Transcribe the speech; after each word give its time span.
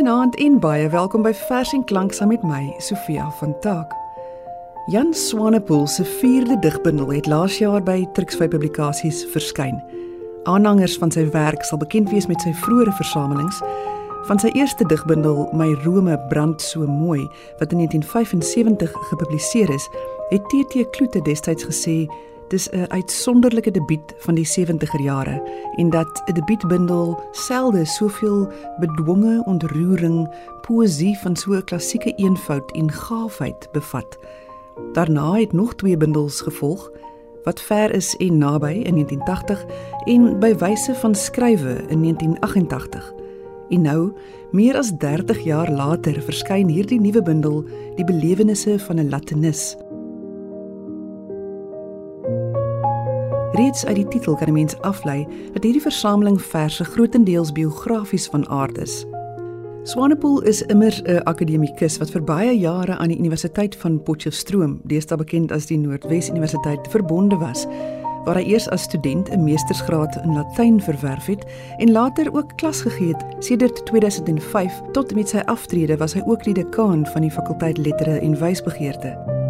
Goeienaand 0.00 0.36
en 0.40 0.54
baie 0.58 0.86
welkom 0.88 1.20
by 1.20 1.30
Vers 1.36 1.74
en 1.76 1.82
Klank 1.84 2.14
saam 2.16 2.30
met 2.32 2.40
my, 2.48 2.62
Sofia 2.80 3.26
van 3.36 3.50
Taak. 3.60 3.90
Jan 4.88 5.10
Swanepoel 5.12 5.84
se 5.92 6.06
4de 6.08 6.56
digbundel 6.64 7.10
het 7.12 7.26
laas 7.28 7.58
jaar 7.60 7.82
by 7.84 8.06
Trixvy 8.16 8.48
Publikasies 8.48 9.18
verskyn. 9.34 9.76
Aanhangers 10.48 10.96
van 11.02 11.12
sy 11.12 11.26
werk 11.34 11.68
sal 11.68 11.82
bekend 11.84 12.08
wees 12.14 12.30
met 12.32 12.40
sy 12.40 12.54
vroeëre 12.62 12.94
versamelings. 12.96 13.60
Van 14.30 14.40
sy 14.40 14.48
eerste 14.56 14.88
digbundel, 14.88 15.50
My 15.52 15.68
Rome 15.84 16.16
brand 16.32 16.64
so 16.64 16.88
mooi, 16.88 17.20
wat 17.60 17.76
in 17.76 17.84
1975 17.84 18.96
gepubliseer 19.12 19.68
is, 19.76 19.90
het 20.32 20.48
TT 20.48 20.88
Kloete 20.96 21.20
destyds 21.28 21.68
gesê 21.68 22.06
dis 22.50 22.68
'n 22.70 22.86
uitsonderlike 22.88 23.70
debuut 23.70 24.14
van 24.18 24.34
die 24.34 24.46
70er 24.46 25.02
jare 25.02 25.42
en 25.76 25.90
dat 25.90 26.22
'n 26.26 26.32
debuutbundel 26.32 27.18
selde 27.30 27.84
soveel 27.84 28.52
bedwonge 28.78 29.42
ontroering, 29.44 30.34
poësie 30.60 31.18
van 31.18 31.36
so 31.36 31.52
'n 31.52 31.64
klassieke 31.64 32.12
eenvoud 32.14 32.72
en 32.72 32.92
gaafheid 32.92 33.68
bevat. 33.72 34.18
Daarna 34.92 35.32
het 35.32 35.52
nog 35.52 35.74
twee 35.74 35.96
bundels 35.96 36.40
gevolg 36.40 36.90
wat 37.44 37.60
ver 37.60 37.94
is 37.94 38.16
en 38.16 38.38
naby 38.38 38.72
in 38.72 38.94
1980 38.94 39.64
en 40.04 40.38
by 40.38 40.54
wyse 40.54 40.94
van 40.94 41.14
skrywe 41.14 41.84
in 41.88 42.00
1988. 42.02 43.12
En 43.68 43.82
nou, 43.82 44.12
meer 44.50 44.76
as 44.76 44.92
30 44.98 45.44
jaar 45.44 45.70
later, 45.70 46.22
verskyn 46.22 46.68
hierdie 46.68 47.00
nuwe 47.00 47.22
bundel, 47.22 47.64
Die 47.96 48.04
belewennisse 48.04 48.78
van 48.78 48.96
'n 48.96 49.08
Latinis. 49.08 49.76
Reeds 53.60 53.84
uit 53.84 53.96
die 53.96 54.08
titel 54.08 54.34
kan 54.34 54.48
'n 54.48 54.52
mens 54.52 54.80
aflei 54.80 55.26
dat 55.52 55.62
hierdie 55.62 55.82
versameling 55.82 56.42
verse 56.42 56.84
grootendeels 56.84 57.52
biografies 57.52 58.26
van 58.26 58.48
aard 58.48 58.78
is. 58.78 59.06
Swanepoel 59.82 60.42
is 60.42 60.62
immers 60.62 61.02
'n 61.02 61.20
akademikus 61.24 61.98
wat 61.98 62.10
vir 62.10 62.24
baie 62.24 62.58
jare 62.58 62.96
aan 62.96 63.08
die 63.08 63.18
Universiteit 63.18 63.76
van 63.76 64.02
Potchefstroom, 64.02 64.80
deesdae 64.84 65.16
bekend 65.16 65.52
as 65.52 65.66
die 65.66 65.78
Noordwes 65.78 66.28
Universiteit, 66.28 66.88
verbonde 66.88 67.36
was, 67.36 67.66
waar 68.24 68.34
hy 68.34 68.42
eers 68.42 68.68
as 68.68 68.82
student 68.82 69.28
'n 69.28 69.44
meestersgraad 69.44 70.16
in 70.24 70.34
Latyn 70.34 70.80
verwerf 70.80 71.26
het 71.26 71.44
en 71.78 71.92
later 71.92 72.34
ook 72.34 72.56
klas 72.56 72.80
gegee 72.80 73.08
het. 73.08 73.24
Sedert 73.38 73.86
2005 73.86 74.80
tot 74.92 75.14
met 75.14 75.28
sy 75.28 75.38
aftrede 75.44 75.96
was 75.96 76.12
hy 76.12 76.22
ook 76.26 76.44
die 76.44 76.54
dekaan 76.54 77.06
van 77.06 77.20
die 77.20 77.30
fakulteit 77.30 77.78
lettere 77.78 78.18
en 78.18 78.38
wysbegeerte. 78.38 79.49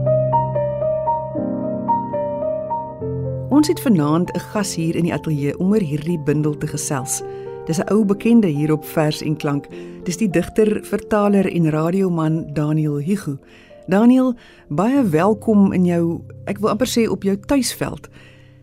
Ons 3.61 3.69
het 3.69 3.81
vanaand 3.81 4.33
'n 4.33 4.41
gas 4.41 4.75
hier 4.75 4.97
in 4.97 5.03
die 5.03 5.13
ateljee 5.13 5.59
om 5.59 5.73
oor 5.73 5.81
hierdie 5.81 6.19
bundel 6.19 6.57
te 6.59 6.67
gesels. 6.67 7.23
Dis 7.67 7.79
'n 7.79 7.93
ou 7.93 8.05
bekende 8.05 8.47
hier 8.47 8.73
op 8.73 8.85
Vers 8.85 9.23
en 9.23 9.37
Klank. 9.37 9.67
Dis 10.05 10.17
die 10.17 10.31
digter, 10.31 10.85
vertaler 10.85 11.53
en 11.53 11.71
radioman 11.71 12.53
Daniel 12.53 13.01
Hugo. 13.01 13.39
Daniel, 13.87 14.35
baie 14.69 15.09
welkom 15.09 15.73
in 15.73 15.85
jou, 15.85 16.21
ek 16.45 16.59
wil 16.59 16.71
amper 16.71 16.87
sê 16.87 17.09
op 17.09 17.23
jou 17.23 17.37
tuisveld. 17.37 18.09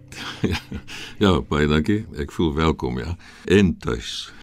Ja, 0.42 0.58
ja, 1.18 1.42
baie 1.42 1.68
dankie. 1.68 2.06
Ek 2.18 2.32
voel 2.32 2.54
welkom, 2.54 3.00
ja. 3.00 3.16
En 3.46 3.78
tuis. 3.78 4.34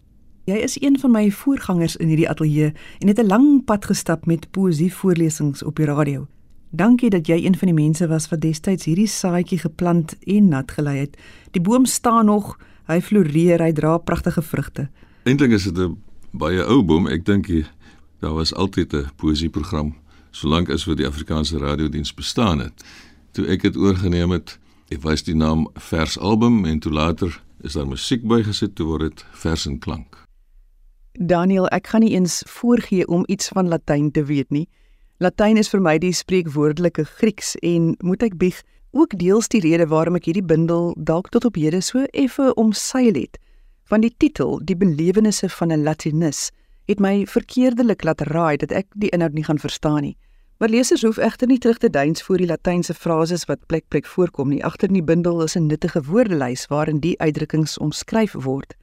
Jy 0.43 0.55
is 0.55 0.81
een 0.81 0.99
van 0.99 1.11
my 1.11 1.31
voorgangers 1.31 1.95
in 1.95 2.07
hierdie 2.07 2.29
ateljee 2.29 2.73
en 2.99 3.07
het 3.07 3.19
'n 3.19 3.27
lang 3.27 3.65
pad 3.65 3.85
gestap 3.85 4.25
met 4.25 4.51
poësie 4.51 4.93
voorlesings 4.93 5.63
op 5.63 5.75
die 5.75 5.85
radio. 5.85 6.27
Dankie 6.75 7.09
dat 7.09 7.27
jy 7.27 7.37
een 7.45 7.55
van 7.55 7.69
die 7.71 7.77
mense 7.77 8.07
was 8.11 8.25
wat 8.27 8.41
destyds 8.43 8.87
hierdie 8.89 9.07
saadjie 9.07 9.61
geplant 9.61 10.15
en 10.27 10.47
nat 10.51 10.71
gelei 10.75 10.97
het. 11.05 11.13
Die 11.55 11.61
boom 11.63 11.85
staan 11.87 12.27
nog, 12.27 12.57
hy 12.91 12.97
floreer, 13.01 13.61
hy 13.63 13.71
dra 13.71 13.97
pragtige 13.97 14.41
vrugte. 14.43 14.89
Eintlik 15.23 15.55
is 15.55 15.63
dit 15.63 15.77
'n 15.77 15.95
baie 16.31 16.63
ou 16.63 16.83
boom. 16.83 17.07
Ek 17.07 17.25
dink 17.25 17.47
daar 18.19 18.33
was 18.33 18.53
altyd 18.53 18.93
'n 18.93 19.09
poësieprogram 19.15 19.95
solank 20.31 20.69
as 20.69 20.85
wat 20.85 20.97
die 20.97 21.07
Afrikaanse 21.07 21.57
radiodiens 21.57 22.13
bestaan 22.13 22.59
het. 22.59 22.83
Toe 23.31 23.47
ek 23.47 23.61
dit 23.61 23.77
oorgeneem 23.77 24.31
het, 24.31 24.59
ek 24.89 25.01
wys 25.01 25.23
die 25.23 25.35
naam 25.35 25.67
Vers 25.73 26.19
Album 26.19 26.65
en 26.65 26.79
toe 26.79 26.91
later 26.91 27.43
is 27.61 27.73
daar 27.73 27.87
musiek 27.87 28.27
bygesit 28.27 28.75
toe 28.75 28.85
word 28.85 29.01
dit 29.01 29.25
Vers 29.31 29.65
en 29.65 29.79
Klank. 29.79 30.23
Daniel, 31.13 31.67
ek 31.67 31.87
gaan 31.87 32.01
nie 32.01 32.13
eens 32.13 32.43
voorgee 32.47 33.07
om 33.07 33.23
iets 33.27 33.47
van 33.47 33.67
Latyn 33.67 34.11
te 34.11 34.25
weet 34.25 34.49
nie. 34.49 34.67
Latyn 35.23 35.55
is 35.55 35.69
vir 35.71 35.79
my 35.79 35.93
die 35.95 36.11
spreekwoordelike 36.11 37.05
Grieks 37.07 37.53
en 37.63 37.93
moet 38.03 38.23
ek 38.25 38.33
bieg 38.35 38.57
ook 38.91 39.13
deels 39.15 39.47
die 39.47 39.61
rede 39.63 39.85
waarom 39.87 40.17
ek 40.19 40.25
hierdie 40.27 40.43
bundel 40.43 40.89
dalk 41.07 41.29
tot 41.31 41.47
op 41.47 41.55
hede 41.55 41.79
so 41.79 42.03
effe 42.11 42.49
omseil 42.59 43.15
het. 43.15 43.39
Van 43.87 44.03
die 44.03 44.11
titel, 44.11 44.59
die 44.59 44.75
belewennisse 44.75 45.47
van 45.47 45.71
'n 45.71 45.87
Latinis, 45.87 46.51
het 46.91 46.99
my 46.99 47.23
verkeerdelik 47.31 48.03
laat 48.03 48.27
raai 48.27 48.57
dat 48.57 48.71
ek 48.71 48.87
die 48.91 49.09
inhoud 49.15 49.33
nie 49.33 49.47
gaan 49.47 49.59
verstaan 49.59 50.01
nie. 50.01 50.17
Maar 50.59 50.69
lesers 50.69 51.07
hoef 51.07 51.17
egter 51.17 51.47
nie 51.47 51.59
terug 51.59 51.77
te 51.77 51.89
deins 51.89 52.21
voor 52.21 52.37
die 52.37 52.51
latynse 52.51 52.93
frases 52.93 53.45
wat 53.45 53.65
plek 53.67 53.87
plek 53.87 54.05
voorkom 54.05 54.49
nie. 54.49 54.63
Agter 54.65 54.87
in 54.87 54.99
die 54.99 55.03
bundel 55.13 55.43
is 55.43 55.55
'n 55.55 55.67
nuttige 55.67 56.03
woordelys 56.03 56.67
waarin 56.67 56.99
die 56.99 57.19
uitdrukkings 57.19 57.77
omskryf 57.77 58.33
word. 58.33 58.75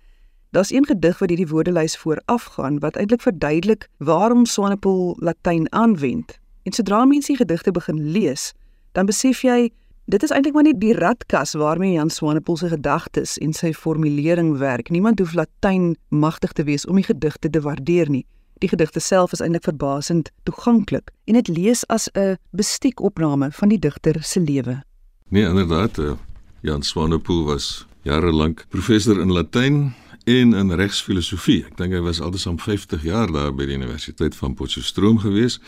Daar's 0.53 0.73
een 0.73 0.87
gedig 0.87 1.19
wat 1.19 1.29
hierdie 1.29 1.49
woordelys 1.49 1.97
voorafgaan 1.97 2.79
wat 2.79 2.97
eintlik 2.97 3.21
verduidelik 3.21 3.89
waarom 3.97 4.45
Swanepoel 4.45 5.17
Latyn 5.19 5.73
aanwend. 5.73 6.39
En 6.63 6.73
sodra 6.73 7.05
mense 7.05 7.27
die 7.27 7.37
gedigte 7.37 7.71
begin 7.71 8.11
lees, 8.11 8.53
dan 8.93 9.07
besef 9.09 9.41
jy 9.41 9.71
dit 10.05 10.23
is 10.23 10.31
eintlik 10.31 10.53
maar 10.55 10.67
net 10.67 10.81
die 10.81 10.93
ratkas 10.93 11.55
waarmee 11.57 11.93
Jan 11.93 12.11
Swanepoel 12.11 12.57
se 12.57 12.69
gedagtes 12.69 13.39
en 13.39 13.57
sy 13.57 13.73
formulering 13.73 14.59
werk. 14.59 14.91
Niemand 14.91 15.19
hoef 15.19 15.33
Latyn 15.33 15.97
magtig 16.09 16.53
te 16.53 16.65
wees 16.69 16.85
om 16.87 17.01
die 17.01 17.07
gedigte 17.09 17.51
te 17.51 17.61
waardeer 17.61 18.13
nie. 18.13 18.27
Die 18.61 18.69
gedigte 18.69 19.01
self 19.01 19.33
is 19.33 19.41
eintlik 19.41 19.65
verbasend 19.65 20.31
toeganklik 20.43 21.15
en 21.25 21.41
dit 21.41 21.49
lees 21.49 21.87
as 21.87 22.11
'n 22.13 22.37
bestiekopname 22.51 23.53
van 23.53 23.69
die 23.69 23.79
digter 23.79 24.23
se 24.23 24.41
lewe. 24.41 24.83
Nee, 25.29 25.49
inderdaad, 25.49 25.99
eh, 25.99 26.13
Jan 26.61 26.83
Swanepoel 26.83 27.45
was 27.45 27.87
jare 28.03 28.33
lank 28.33 28.67
professor 28.69 29.21
in 29.21 29.33
Latyn 29.33 29.95
en 30.25 30.55
in 30.55 30.71
regsfilosofie. 30.71 31.63
Ek 31.67 31.77
dink 31.79 31.95
hy 31.97 32.03
was 32.05 32.21
altesaam 32.23 32.59
50 32.63 33.03
jaar 33.07 33.31
daar 33.33 33.55
by 33.55 33.67
die 33.67 33.79
Universiteit 33.79 34.37
van 34.39 34.55
Potchefstroom 34.55 35.19
gewees. 35.23 35.59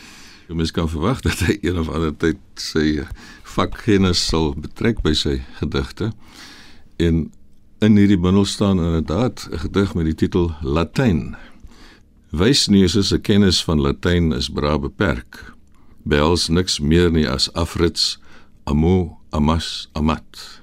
Jy 0.48 0.59
mens 0.59 0.75
kan 0.75 0.91
verwag 0.91 1.22
dat 1.25 1.41
hy 1.47 1.56
een 1.62 1.78
of 1.81 1.88
ander 1.88 2.12
tyd 2.12 2.41
sy 2.60 3.03
vakkennis 3.54 4.20
sal 4.20 4.53
betrek 4.54 5.00
by 5.03 5.15
sy 5.16 5.38
gedigte. 5.59 6.12
En 7.03 7.26
in 7.84 7.98
hierdie 7.98 8.20
bundel 8.20 8.47
staan 8.48 8.78
inderdaad 8.78 9.48
'n 9.50 9.59
gedig 9.59 9.94
met 9.94 10.04
die 10.04 10.15
titel 10.15 10.53
Latyn. 10.62 11.36
Wysneuse 12.31 13.03
se 13.03 13.19
kennis 13.19 13.65
van 13.65 13.81
Latyn 13.81 14.32
is 14.32 14.48
bra 14.48 14.78
beperk. 14.78 15.54
Behels 16.04 16.48
niks 16.48 16.78
meer 16.81 17.10
nie 17.10 17.28
as 17.28 17.53
afrits, 17.53 18.19
amo, 18.65 19.19
amas, 19.31 19.88
amat. 19.92 20.60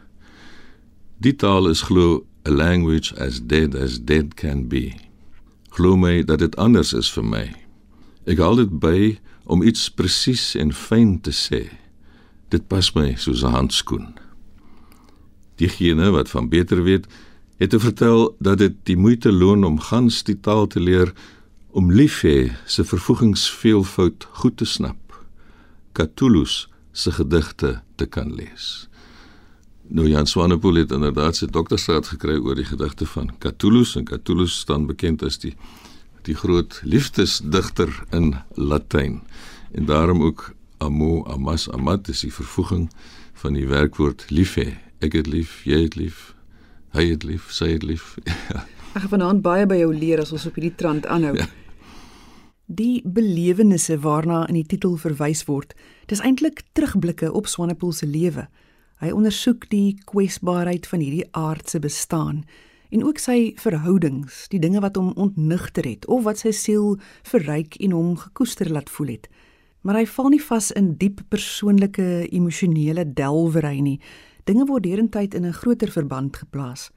Die 1.17 1.35
taal 1.35 1.69
is 1.69 1.81
glo 1.81 2.25
a 2.45 2.49
language 2.49 3.13
as 3.17 3.39
dead 3.39 3.75
as 3.75 3.99
dead 3.99 4.35
can 4.35 4.67
be. 4.67 4.95
Glo 5.69 5.95
my 5.95 6.23
dat 6.23 6.39
dit 6.39 6.55
anders 6.55 6.93
is 6.93 7.11
vir 7.13 7.25
my. 7.25 7.45
Ek 8.25 8.41
hou 8.41 8.55
dit 8.59 8.71
by 8.81 9.19
om 9.45 9.63
iets 9.63 9.89
presies 9.89 10.51
en 10.59 10.73
fyn 10.73 11.19
te 11.23 11.33
sê. 11.35 11.67
Dit 12.51 12.67
pas 12.67 12.93
my 12.95 13.15
soos 13.15 13.43
'n 13.43 13.53
handskoen. 13.55 14.13
Diegene 15.55 16.11
wat 16.11 16.29
van 16.29 16.49
beter 16.49 16.83
weet, 16.83 17.07
het 17.57 17.69
te 17.69 17.79
vertel 17.79 18.35
dat 18.39 18.57
dit 18.57 18.73
die 18.83 18.97
moeite 18.97 19.31
loon 19.31 19.63
om 19.63 19.79
gans 19.79 20.23
die 20.23 20.39
taal 20.39 20.67
te 20.67 20.79
leer 20.79 21.13
om 21.69 21.91
lief 21.91 22.21
hê 22.21 22.51
se 22.65 22.83
vervoegings 22.83 23.49
veelvoud 23.51 24.27
goed 24.31 24.57
te 24.57 24.65
snap. 24.65 25.25
Catullus 25.91 26.69
se 26.91 27.11
gedigte 27.11 27.81
te 27.95 28.05
kan 28.05 28.33
lees. 28.33 28.90
Nou 29.91 30.07
Jan 30.07 30.27
Swanepoel 30.27 30.75
het 30.79 30.91
inderdaad 30.95 31.35
sy 31.35 31.49
doktorsgraad 31.51 32.07
gekry 32.13 32.37
oor 32.39 32.55
die 32.55 32.63
gedigte 32.63 33.03
van 33.11 33.33
Catullus 33.43 33.97
en 33.99 34.05
Catullus 34.07 34.53
staan 34.63 34.85
bekend 34.87 35.23
as 35.27 35.35
die 35.43 35.51
die 36.23 36.35
groot 36.37 36.77
liefdesdigter 36.85 37.89
in 38.15 38.35
Latyn. 38.55 39.17
En 39.75 39.89
daarom 39.89 40.21
ook 40.23 40.53
amo 40.77 41.25
amas 41.27 41.67
amat 41.75 42.07
is 42.13 42.21
die 42.23 42.31
vervoeging 42.31 42.87
van 43.43 43.57
die 43.59 43.65
werkwoord 43.67 44.29
lief 44.29 44.55
hê. 44.61 44.77
Ek 45.03 45.17
het 45.17 45.27
lief, 45.27 45.59
jy 45.67 45.81
het 45.83 45.99
lief, 45.99 46.23
hy 46.95 47.09
het 47.09 47.27
lief, 47.27 47.51
sy 47.51 47.73
het 47.73 47.83
lief. 47.83 48.15
Ek 48.95 49.03
gaan 49.03 49.15
vanaand 49.17 49.43
baie 49.43 49.67
by 49.67 49.81
jou 49.81 49.91
leer 49.91 50.23
as 50.23 50.31
ons 50.31 50.47
op 50.47 50.55
hierdie 50.55 50.75
trant 50.77 51.09
aanhou. 51.09 51.35
Ja. 51.35 51.49
Die 52.71 53.01
belewennisse 53.03 53.99
waarna 53.99 54.45
in 54.47 54.61
die 54.61 54.67
titel 54.71 54.95
verwys 54.95 55.43
word, 55.51 55.75
dis 56.07 56.23
eintlik 56.23 56.63
terugblikke 56.71 57.33
op 57.35 57.51
Swanepoel 57.51 57.91
se 57.91 58.07
lewe. 58.07 58.47
Hy 59.01 59.09
ondersoek 59.17 59.63
die 59.71 59.95
kwesbaarheid 60.05 60.85
van 60.85 61.01
hierdie 61.01 61.25
aardse 61.33 61.79
bestaan 61.81 62.43
en 62.93 63.01
ook 63.01 63.17
sy 63.17 63.53
verhoudings, 63.57 64.43
die 64.53 64.59
dinge 64.61 64.83
wat 64.83 64.99
hom 64.99 65.15
ontnigter 65.17 65.87
het 65.89 66.05
of 66.05 66.27
wat 66.27 66.43
sy 66.43 66.51
siel 66.53 66.99
verryk 67.25 67.79
en 67.81 67.95
hom 67.97 68.11
gekoester 68.21 68.69
laat 68.69 68.91
voel 68.93 69.15
het. 69.15 69.25
Maar 69.81 70.03
hy 70.03 70.05
val 70.05 70.29
nie 70.29 70.41
vas 70.45 70.69
in 70.77 70.91
diep 71.01 71.23
persoonlike 71.33 72.27
emosionele 72.29 73.07
delwery 73.17 73.79
nie. 73.81 73.97
Dinge 74.45 74.67
word 74.69 74.85
derentyd 74.85 75.33
in 75.33 75.49
'n 75.49 75.57
groter 75.63 75.89
verband 75.89 76.37
geplaas. 76.37 76.91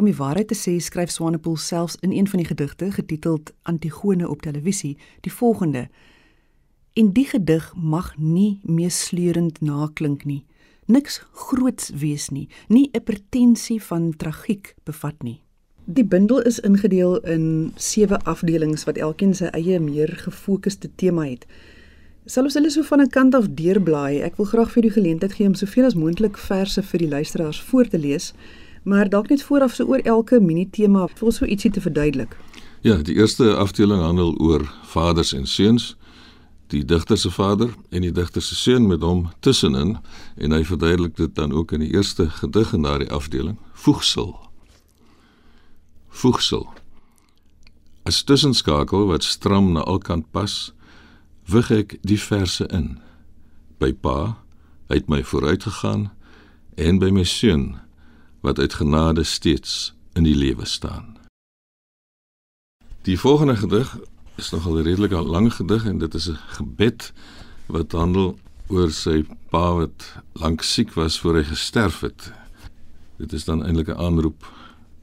Om 0.00 0.04
die 0.04 0.16
waarheid 0.16 0.48
te 0.48 0.56
sê, 0.56 0.80
skryf 0.80 1.10
Swanepoel 1.10 1.56
selfs 1.56 1.96
in 2.00 2.12
een 2.12 2.28
van 2.28 2.38
die 2.38 2.48
gedigte 2.48 2.92
getiteld 2.92 3.52
Antigone 3.62 4.28
op 4.28 4.42
televisie 4.42 4.96
die 5.20 5.32
volgende: 5.32 5.88
En 6.94 7.12
die 7.12 7.26
gedig 7.26 7.74
mag 7.76 8.16
nie 8.16 8.60
meesleurend 8.62 9.60
naklink 9.60 10.24
nie. 10.24 10.44
Niks 10.86 11.22
groots 11.32 11.90
wees 11.96 12.28
nie, 12.28 12.48
nie 12.68 12.90
'n 12.92 13.02
pretensie 13.02 13.82
van 13.82 14.12
tragiek 14.16 14.74
bevat 14.84 15.22
nie. 15.22 15.40
Die 15.84 16.04
bundel 16.04 16.42
is 16.42 16.60
ingedeel 16.60 17.18
in 17.18 17.72
7 17.76 18.22
afdelings 18.24 18.84
wat 18.84 18.96
elkeen 18.96 19.34
sy 19.34 19.44
eie 19.44 19.80
meer 19.80 20.08
gefokusde 20.08 20.90
tema 20.96 21.24
het. 21.24 21.46
Sal 22.26 22.44
ons 22.44 22.54
hulle 22.54 22.70
so 22.70 22.82
van 22.82 23.00
'n 23.00 23.08
kant 23.08 23.34
af 23.34 23.48
deurblaai? 23.48 24.20
Ek 24.20 24.36
wil 24.36 24.46
graag 24.46 24.72
vir 24.72 24.82
die 24.82 24.90
geleentheid 24.90 25.32
gee 25.32 25.46
om 25.46 25.54
soveel 25.54 25.84
as 25.84 25.94
moontlik 25.94 26.36
verse 26.36 26.82
vir 26.82 26.98
die 26.98 27.08
luisteraars 27.08 27.60
voor 27.60 27.88
te 27.88 27.98
lees, 27.98 28.32
maar 28.82 29.08
dalk 29.08 29.28
net 29.28 29.42
vooraf 29.42 29.74
so 29.74 29.84
oor 29.84 30.00
elke 30.04 30.40
mini-tema 30.40 31.08
vir 31.08 31.32
so 31.32 31.44
ietsie 31.44 31.70
te 31.70 31.80
verduidelik. 31.80 32.36
Ja, 32.80 32.96
die 32.96 33.14
eerste 33.14 33.54
afdeling 33.56 34.00
handel 34.00 34.34
oor 34.38 34.72
vaders 34.82 35.32
en 35.32 35.46
seuns 35.46 35.96
die 36.72 36.84
digter 36.84 37.18
se 37.18 37.30
vader 37.30 37.74
en 37.90 38.02
die 38.02 38.12
digter 38.12 38.42
se 38.42 38.54
seun 38.54 38.86
met 38.86 39.02
hom 39.02 39.28
tussenin 39.40 39.98
en 40.36 40.56
hy 40.56 40.64
verduidelik 40.64 41.16
dit 41.16 41.34
dan 41.34 41.52
ook 41.52 41.72
in 41.72 41.84
die 41.84 41.92
eerste 41.92 42.30
gedig 42.30 42.72
in 42.72 42.82
daardie 42.82 43.10
afdeling 43.12 43.58
voegsel 43.72 44.44
voegsel. 46.14 46.68
As 48.02 48.22
tussenskakel 48.22 49.06
wat 49.06 49.24
stram 49.24 49.72
na 49.72 49.80
alkant 49.80 50.30
pas, 50.30 50.72
wig 51.50 51.70
ek 51.74 51.96
die 52.06 52.20
verse 52.20 52.66
in. 52.72 52.98
By 53.80 53.92
pa, 53.92 54.36
het 54.92 55.10
my 55.10 55.22
vooruit 55.26 55.64
gegaan 55.66 56.10
en 56.80 57.00
by 57.02 57.10
my 57.14 57.24
seun 57.26 57.74
wat 58.44 58.60
uit 58.60 58.76
genade 58.76 59.24
steeds 59.24 59.94
in 60.14 60.26
die 60.28 60.36
lewe 60.36 60.66
staan. 60.68 61.16
Die 63.04 63.18
volgende 63.20 63.56
gedig 63.56 63.96
is 64.36 64.50
nogal 64.50 64.78
'n 64.78 64.82
redelik 64.82 65.12
lang 65.12 65.52
gedig 65.52 65.84
en 65.84 65.98
dit 65.98 66.14
is 66.14 66.28
'n 66.28 66.38
gebed 66.58 67.12
wat 67.66 67.92
handel 67.92 68.38
oor 68.68 68.90
sy 68.90 69.24
pa 69.50 69.74
wat 69.74 70.16
lank 70.32 70.62
siek 70.62 70.92
was 70.94 71.18
voor 71.20 71.34
hy 71.34 71.44
gesterf 71.44 72.00
het. 72.00 72.32
Dit 73.18 73.32
is 73.32 73.44
dan 73.44 73.64
eintlik 73.64 73.88
'n 73.88 74.00
aanroep 74.00 74.52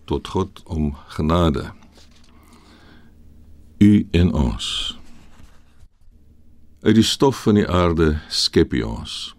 tot 0.06 0.28
God 0.28 0.64
om 0.66 0.96
genade. 1.08 1.72
U 3.78 4.08
en 4.12 4.34
ons. 4.34 4.98
Uit 6.82 6.96
die 6.96 7.04
stof 7.04 7.42
van 7.42 7.56
die 7.56 7.68
aarde 7.68 8.20
skep 8.30 8.74
U 8.74 8.82
ons. 8.82 9.36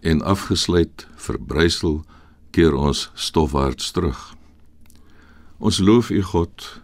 En 0.00 0.22
afgesluit 0.22 1.06
verbrysel 1.16 2.04
keer 2.50 2.74
ons 2.74 3.10
stofwaarts 3.14 3.90
terug. 3.90 4.34
Ons 5.58 5.78
loof 5.78 6.10
U 6.10 6.22
God, 6.22 6.81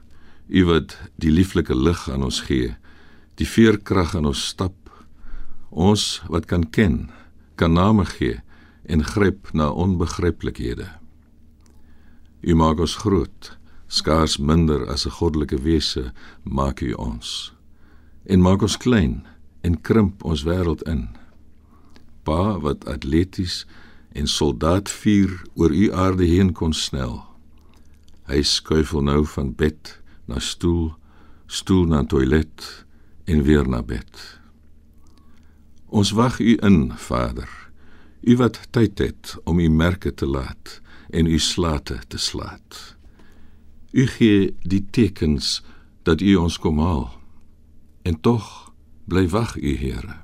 U 0.49 0.65
wat 0.65 0.97
die 1.21 1.31
lieflike 1.31 1.77
lig 1.77 2.09
aan 2.09 2.25
ons 2.25 2.41
gee, 2.49 2.73
die 3.37 3.47
veerkrag 3.47 4.15
aan 4.17 4.31
ons 4.31 4.47
stap. 4.49 4.77
Ons 5.69 6.23
wat 6.33 6.49
kan 6.49 6.65
ken, 6.73 7.11
kan 7.61 7.77
name 7.77 8.07
gee 8.17 8.41
en 8.89 9.05
gryp 9.05 9.53
na 9.53 9.69
onbegryplikhede. 9.69 10.89
U 12.41 12.55
maak 12.55 12.81
ons 12.81 12.97
groot, 13.05 13.53
skaars 13.89 14.39
minder 14.39 14.87
as 14.89 15.05
'n 15.07 15.17
goddelike 15.21 15.59
wese 15.63 16.13
maak 16.43 16.81
U 16.81 16.93
ons. 16.93 17.53
En 18.25 18.41
maak 18.41 18.63
ons 18.63 18.77
klein 18.77 19.27
en 19.61 19.81
krimp 19.81 20.25
ons 20.25 20.43
wêreld 20.43 20.83
in. 20.83 21.09
Pa 22.23 22.59
wat 22.59 22.87
atleties 22.87 23.67
en 24.13 24.27
soldaat 24.27 24.89
vuur 24.89 25.43
oor 25.55 25.71
U 25.71 25.93
aarde 25.93 26.25
heen 26.25 26.53
kon 26.53 26.73
snel. 26.73 27.25
Hy 28.25 28.43
skuifel 28.43 29.03
nou 29.03 29.25
van 29.27 29.55
bed 29.55 30.01
na 30.29 30.39
stoel, 30.39 30.93
stoel 31.47 31.87
na 31.89 32.05
toilet 32.05 32.85
en 33.25 33.43
weer 33.43 33.69
na 33.69 33.83
bed. 33.83 34.41
Ons 35.89 36.13
wag 36.13 36.39
U 36.41 36.57
in, 36.61 36.93
Vader. 36.97 37.49
U 38.21 38.37
wat 38.37 38.61
tyd 38.71 38.99
het 38.99 39.37
om 39.45 39.59
U 39.59 39.69
merke 39.71 40.15
te 40.15 40.27
laat 40.27 40.81
en 41.11 41.27
u 41.27 41.39
slate 41.39 41.99
te 42.09 42.19
slaat. 42.19 42.97
U 43.91 44.07
gee 44.07 44.57
die 44.63 44.87
tekens 44.91 45.63
dat 46.03 46.21
u 46.21 46.35
ons 46.37 46.59
kom 46.59 46.79
haal. 46.79 47.13
En 48.03 48.21
tog 48.21 48.73
bly 49.05 49.29
wag 49.29 49.57
u 49.57 49.77
Here. 49.77 50.17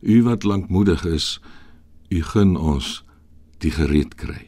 U 0.00 0.22
wat 0.22 0.42
lankmoedig 0.42 1.04
is, 1.04 1.40
u 2.08 2.22
gun 2.22 2.56
ons 2.56 3.04
die 3.58 3.70
gereed 3.70 4.14
kry. 4.14 4.46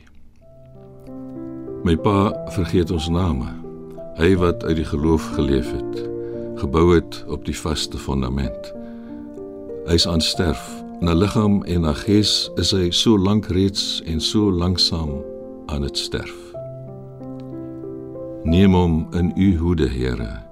My 1.85 1.97
pa 1.97 2.33
vergeet 2.57 2.91
ons 2.91 3.09
name. 3.09 3.62
Hy 4.17 4.35
wat 4.37 4.65
uit 4.65 4.77
die 4.77 4.85
geloof 4.85 5.25
geleef 5.35 5.71
het, 5.73 6.03
gebou 6.61 6.95
het 6.95 7.25
op 7.33 7.45
die 7.49 7.57
vaste 7.57 7.99
fondament. 7.99 8.73
Hy's 9.89 10.07
aan 10.07 10.21
sterf. 10.21 10.61
Na 11.03 11.15
liggaam 11.15 11.65
en 11.65 11.81
na 11.83 11.95
gees 11.99 12.51
is 12.61 12.71
hy 12.71 12.93
so 12.95 13.19
lank 13.19 13.49
reeds 13.51 14.03
en 14.07 14.21
so 14.23 14.53
lanksaam 14.53 15.17
aan 15.67 15.83
het 15.83 15.99
sterf. 15.99 16.37
Neem 18.45 18.75
hom 18.75 19.07
in 19.19 19.33
u 19.37 19.57
hoede, 19.57 19.89
Here. 19.89 20.43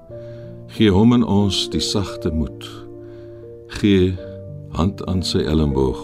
Gee 0.66 0.90
hom 0.90 1.14
in 1.14 1.22
ons 1.22 1.68
die 1.70 1.82
sagte 1.82 2.30
moed. 2.34 2.66
Gee 3.80 4.16
hand 4.74 5.06
aan 5.06 5.22
sy 5.22 5.44
elmboog 5.46 6.02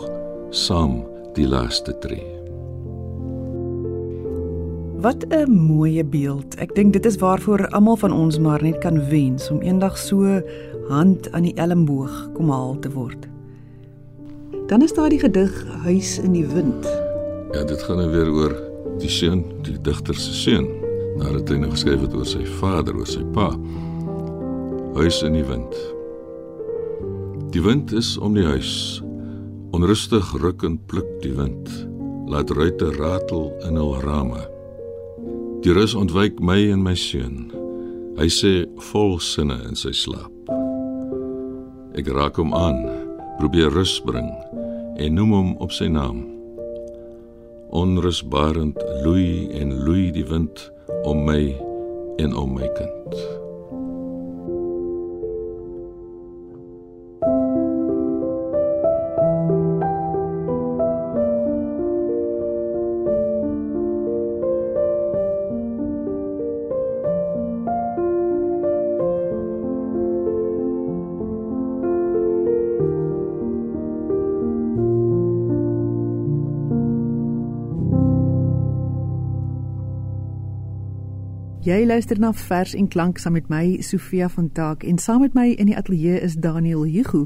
saam 0.51 1.01
die 1.35 1.47
laaste 1.49 1.95
tree. 2.03 2.36
Wat 5.07 5.27
'n 5.29 5.51
mooi 5.51 6.05
beeld. 6.05 6.55
Ek 6.55 6.75
dink 6.75 6.93
dit 6.93 7.07
is 7.07 7.17
waarvoor 7.17 7.69
almal 7.69 7.97
van 7.97 8.13
ons 8.13 8.39
maar 8.39 8.63
net 8.63 8.79
kan 8.79 9.09
wens 9.09 9.51
om 9.51 9.61
eendag 9.61 9.99
so 9.99 10.43
hand 10.89 11.33
aan 11.33 11.43
die 11.43 11.55
elmboog 11.55 12.31
kom 12.35 12.51
haal 12.51 12.79
te 12.79 12.91
word. 12.91 13.29
Dan 14.67 14.83
is 14.83 14.93
daar 14.93 15.09
die 15.09 15.19
gedig 15.19 15.67
Huis 15.83 16.19
in 16.19 16.33
die 16.33 16.47
wind. 16.47 16.85
Ja, 17.53 17.65
dit 17.65 17.83
gaan 17.83 17.97
nou 17.97 18.11
weer 18.11 18.33
oor 18.33 18.57
die 18.99 19.09
seun, 19.09 19.45
die 19.63 19.81
digter 19.81 20.15
se 20.15 20.33
seun, 20.33 20.67
nadat 21.17 21.49
hy 21.49 21.57
nou 21.57 21.71
geskryf 21.71 22.01
het 22.01 22.15
oor 22.15 22.27
sy 22.27 22.43
vader, 22.45 22.97
oor 22.97 23.07
sy 23.07 23.23
pa. 23.33 23.55
Huis 24.95 25.23
in 25.23 25.33
die 25.33 25.47
wind. 25.47 25.79
Die 27.51 27.63
wind 27.63 27.93
is 27.93 28.19
om 28.19 28.35
die 28.35 28.47
huis. 28.47 29.03
Onrustig 29.71 30.35
ruk 30.43 30.63
en 30.63 30.81
pluk 30.87 31.23
die 31.23 31.33
wind. 31.33 31.71
Laat 32.27 32.51
ruite 32.51 32.91
ratel 32.99 33.53
in 33.69 33.77
hul 33.77 34.01
rame. 34.03 34.56
Die 35.67 35.73
rus 35.75 35.97
ontwyk 35.99 36.37
my 36.39 36.61
en 36.71 36.85
my 36.87 36.93
seun. 36.95 37.49
Hy 38.21 38.29
sê 38.31 38.51
vol 38.93 39.17
sinne 39.19 39.57
in 39.67 39.75
sy 39.75 39.91
slaap. 39.99 40.31
Ek 41.99 42.07
raak 42.15 42.39
hom 42.39 42.55
aan, 42.55 42.85
probeer 43.41 43.75
rus 43.75 43.97
bring 44.07 44.29
en 44.95 45.19
noem 45.19 45.35
hom 45.35 45.51
op 45.67 45.75
sy 45.75 45.89
naam 45.91 46.23
onrusbarend 47.75 48.79
loei 49.03 49.51
en 49.59 49.75
loei 49.83 50.13
die 50.15 50.25
wind 50.31 50.69
om 51.03 51.27
my 51.27 51.41
en 52.23 52.39
om 52.39 52.55
my 52.55 52.71
kind. 52.79 53.46
Jy 81.67 81.81
luister 81.83 82.15
na 82.23 82.29
Vers 82.31 82.77
en 82.79 82.87
Klank 82.87 83.19
saam 83.19 83.35
met 83.35 83.49
my 83.51 83.81
Sofia 83.83 84.29
van 84.31 84.47
Taak 84.55 84.85
en 84.87 85.01
saam 85.03 85.25
met 85.25 85.33
my 85.35 85.49
in 85.59 85.67
die 85.67 85.75
ateljee 85.75 86.21
is 86.23 86.37
Daniel 86.39 86.85
Hugo. 86.87 87.25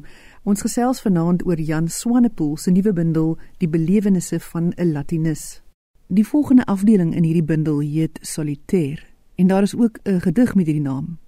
Ons 0.48 0.64
gesels 0.64 1.02
vanaand 1.04 1.44
oor 1.44 1.60
Jan 1.60 1.90
Swanepoel 1.92 2.54
se 2.56 2.72
nuwe 2.72 2.94
bundel 2.96 3.34
Die 3.60 3.68
belewennisse 3.68 4.40
van 4.40 4.72
'n 4.78 4.92
Latinus. 4.94 5.60
Die 6.08 6.24
volgende 6.24 6.64
afdeling 6.64 7.12
in 7.14 7.24
hierdie 7.24 7.44
bundel 7.44 7.80
heet 7.80 8.18
Solitaire 8.22 9.02
en 9.36 9.46
daar 9.46 9.62
is 9.62 9.76
ook 9.76 9.98
'n 10.04 10.20
gedig 10.20 10.54
met 10.54 10.66
hierdie 10.66 10.88
naam. 10.88 11.18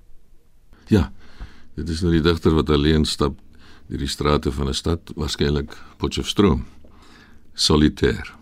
Ja, 0.86 1.12
dit 1.74 1.88
is 1.88 2.00
nou 2.00 2.12
die 2.12 2.22
digter 2.22 2.54
wat 2.54 2.70
alleen 2.70 3.04
stap 3.04 3.40
deur 3.88 3.98
die 3.98 4.08
strate 4.08 4.52
van 4.52 4.68
'n 4.68 4.74
stad, 4.74 5.12
waarskynlik 5.14 5.76
Potchefstroom. 5.96 6.64
Solitaire. 7.52 8.32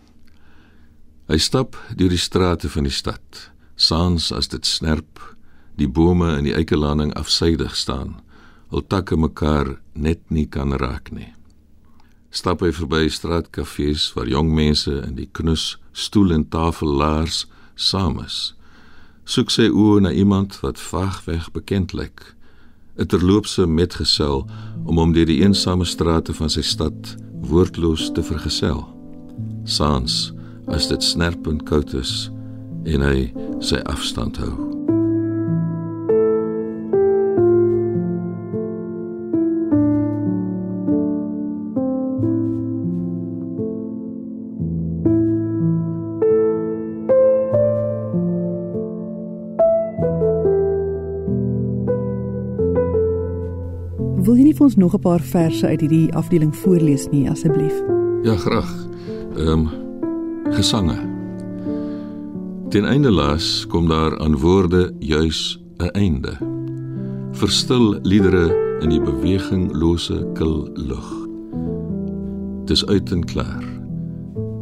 Hy 1.27 1.39
stap 1.39 1.77
deur 1.97 2.09
die 2.09 2.19
strate 2.19 2.69
van 2.69 2.83
die 2.83 2.93
stad 2.93 3.51
saans 3.89 4.31
as 4.37 4.51
dit 4.55 4.67
snerp 4.67 5.23
die 5.81 5.89
bome 6.01 6.31
in 6.39 6.49
die 6.49 6.57
eikelanding 6.61 7.13
afsydig 7.21 7.77
staan 7.83 8.17
hul 8.75 8.85
takke 8.95 9.17
mekaar 9.17 9.77
net 9.95 10.23
nie 10.29 10.47
kan 10.59 10.77
raak 10.85 11.13
nie 11.17 11.33
stap 12.41 12.63
hy 12.67 12.71
verby 12.77 13.09
straatkafees 13.11 14.11
waar 14.15 14.31
jong 14.37 14.55
mense 14.55 14.95
in 15.03 15.17
die 15.19 15.31
knus 15.41 15.75
stoel 16.07 16.37
en 16.37 16.49
tafellaars 16.57 17.45
saam 17.91 18.21
is 18.25 18.41
soek 19.31 19.53
sy 19.55 19.69
oë 19.71 20.01
na 20.03 20.11
iemand 20.11 20.57
wat 20.65 20.81
vaagweg 20.83 21.51
bekend 21.55 21.93
lyk. 21.95 22.35
'n 22.99 23.07
Terloopse 23.07 23.67
metgesel 23.67 24.43
om 24.85 24.99
hom 24.99 25.13
deur 25.15 25.29
die 25.29 25.41
eensame 25.45 25.87
strate 25.87 26.35
van 26.35 26.51
sy 26.51 26.65
stad 26.67 27.15
woordloos 27.51 28.11
te 28.15 28.23
vergesel. 28.23 28.83
Saans 29.65 30.33
as 30.67 30.89
dit 30.91 31.03
snerpend 31.03 31.63
koud 31.71 31.95
is 31.95 32.31
en 32.85 33.03
hy 33.05 33.33
sy 33.61 33.81
afstand 33.91 34.41
hou. 34.41 34.71
Wil 54.21 54.37
jy 54.37 54.45
nie 54.45 54.55
vir 54.55 54.67
ons 54.69 54.77
nog 54.77 54.95
'n 54.95 55.01
paar 55.01 55.21
verse 55.21 55.67
uit 55.67 55.81
hierdie 55.81 56.15
afdeling 56.15 56.57
voorlees 56.57 57.09
nie 57.11 57.29
asseblief? 57.31 57.75
Ja, 58.23 58.37
graag. 58.37 58.71
Ehm 59.37 59.49
um, 59.49 59.71
gesange. 60.53 61.10
Ten 62.71 62.85
einde 62.85 63.11
laas 63.11 63.67
kom 63.67 63.89
daar 63.89 64.19
aan 64.19 64.37
woorde 64.39 64.93
juis 64.99 65.61
'n 65.77 65.91
einde. 65.91 66.39
Verstil 67.33 67.99
liedere 68.03 68.77
in 68.81 68.89
die 68.89 69.01
beweginglose 69.01 70.31
kil 70.35 70.71
lug. 70.75 71.09
Dis 72.65 72.87
uit 72.87 73.11
en 73.13 73.25
klaar. 73.25 73.65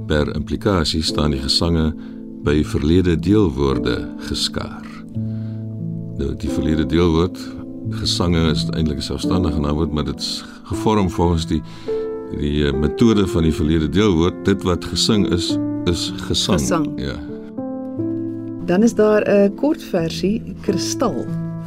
Per 0.06 0.34
implikasie 0.34 1.02
staan 1.02 1.30
die 1.30 1.40
gesange 1.40 1.94
by 2.42 2.64
verlede 2.64 3.18
deelwoorde 3.18 4.08
geskaar. 4.18 4.86
Nou 6.16 6.36
die 6.36 6.50
verlede 6.50 6.86
deelwoord 6.86 7.38
gesange 7.90 8.50
is 8.50 8.64
eintlik 8.70 8.98
'n 8.98 9.02
selfstandige 9.02 9.60
naamwoord, 9.60 9.92
maar 9.92 10.04
dit 10.04 10.20
is 10.20 10.44
gevorm 10.62 11.10
volgens 11.10 11.46
die 11.46 11.62
die 12.38 12.72
uh, 12.72 12.72
metode 12.72 13.26
van 13.26 13.42
die 13.42 13.54
verlede 13.54 13.88
deelwoord. 13.88 14.44
Dit 14.44 14.62
wat 14.62 14.84
gesing 14.84 15.28
is, 15.28 15.58
is 15.84 16.12
gesang. 16.16 16.60
Gesang. 16.60 16.92
Ja. 16.96 17.27
Dan 18.68 18.82
is 18.82 18.94
daar 18.94 19.24
'n 19.24 19.54
kort 19.54 19.82
versie 19.82 20.42
Kristal 20.60 21.24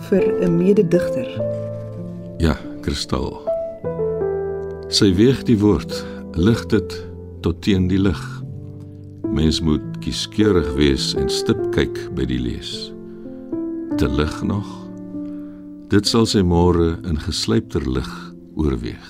vir 0.10 0.24
'n 0.44 0.58
mededigter. 0.58 1.30
Ja, 2.38 2.58
kristal. 2.82 3.42
Sy 4.88 5.16
weeg 5.16 5.44
die 5.44 5.60
woord, 5.60 6.06
lig 6.32 6.66
dit 6.66 7.08
tot 7.40 7.62
teen 7.62 7.88
die 7.88 8.00
lig. 8.00 8.44
Mens 9.32 9.62
moet 9.62 9.82
kieskeurig 10.00 10.74
wees 10.74 11.16
en 11.16 11.30
stip 11.30 11.72
kyk 11.72 12.14
by 12.14 12.26
die 12.26 12.40
lees. 12.40 12.94
Te 13.98 14.10
lig 14.10 14.44
nog. 14.44 14.68
Dit 15.88 16.08
sal 16.08 16.26
sy 16.26 16.42
môre 16.42 16.98
in 17.04 17.18
geslypter 17.20 17.92
lig 17.92 18.34
oorweeg. 18.56 19.10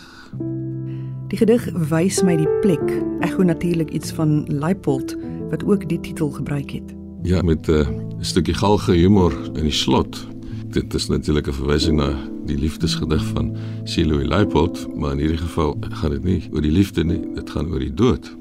Die 1.28 1.38
gedig 1.38 1.72
wys 1.90 2.24
my 2.24 2.38
die 2.38 2.60
plek. 2.62 3.04
Ek 3.20 3.30
gou 3.30 3.44
natuurlik 3.44 3.90
iets 3.90 4.12
van 4.12 4.46
Leipold 4.48 5.18
wat 5.50 5.64
ook 5.64 5.90
die 5.90 6.00
titel 6.00 6.30
gebruik 6.30 6.72
het. 6.72 7.01
Ja, 7.24 7.42
met 7.42 7.68
'n 7.68 7.72
uh, 7.72 7.88
stukkie 8.20 8.54
galge 8.54 8.92
humor 8.92 9.34
in 9.54 9.64
die 9.64 9.72
slot. 9.72 10.28
Dit 10.68 10.94
is 10.94 11.08
natuurlik 11.08 11.48
'n 11.48 11.54
verwysing 11.54 11.98
na 11.98 12.16
die 12.46 12.58
liefdesgedig 12.58 13.24
van 13.26 13.56
Siloe 13.84 14.28
Leipold, 14.28 14.96
maar 14.96 15.12
in 15.12 15.18
hierdie 15.18 15.38
geval 15.38 15.78
gaan 15.80 16.10
dit 16.10 16.24
nie 16.24 16.50
oor 16.52 16.62
die 16.62 16.72
liefde 16.72 17.04
nie, 17.04 17.34
dit 17.34 17.50
gaan 17.50 17.72
oor 17.72 17.80
die 17.80 17.94
dood. 17.94 18.38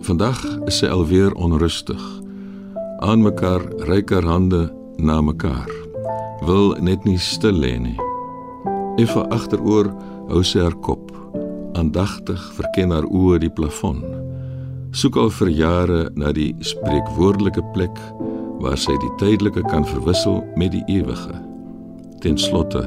Vandag 0.00 0.58
is 0.64 0.78
sy 0.78 0.86
alweer 0.86 1.34
onrustig. 1.34 2.20
Aan 2.98 3.22
mekaar 3.22 3.62
haar 3.86 4.24
hande 4.24 4.72
na 4.96 5.20
mekaar. 5.20 5.70
Wil 6.46 6.76
net 6.80 7.04
nie 7.04 7.18
stil 7.18 7.58
lê 7.60 7.78
nie. 7.78 7.98
Effe 8.96 9.28
agteroor 9.28 9.92
hou 10.28 10.42
sy 10.42 10.58
haar 10.58 10.76
kop. 10.80 11.09
Aandagtig 11.80 12.40
verken 12.58 12.90
haar 12.92 13.06
oë 13.08 13.38
die 13.40 13.52
plafon. 13.56 14.02
Soek 14.92 15.16
al 15.16 15.30
vir 15.32 15.48
jare 15.48 16.00
na 16.18 16.28
die 16.36 16.50
spreekwoordelike 16.60 17.62
plek 17.72 17.96
waar 18.60 18.76
sy 18.76 18.92
die 19.00 19.12
tydelike 19.22 19.62
kan 19.70 19.86
verwissel 19.88 20.42
met 20.60 20.74
die 20.74 20.82
ewige. 20.92 21.38
Ten 22.20 22.36
slotte 22.36 22.84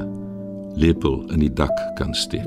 lepel 0.78 1.24
in 1.34 1.42
die 1.42 1.50
dak 1.50 1.74
kan 1.98 2.14
steek. 2.14 2.46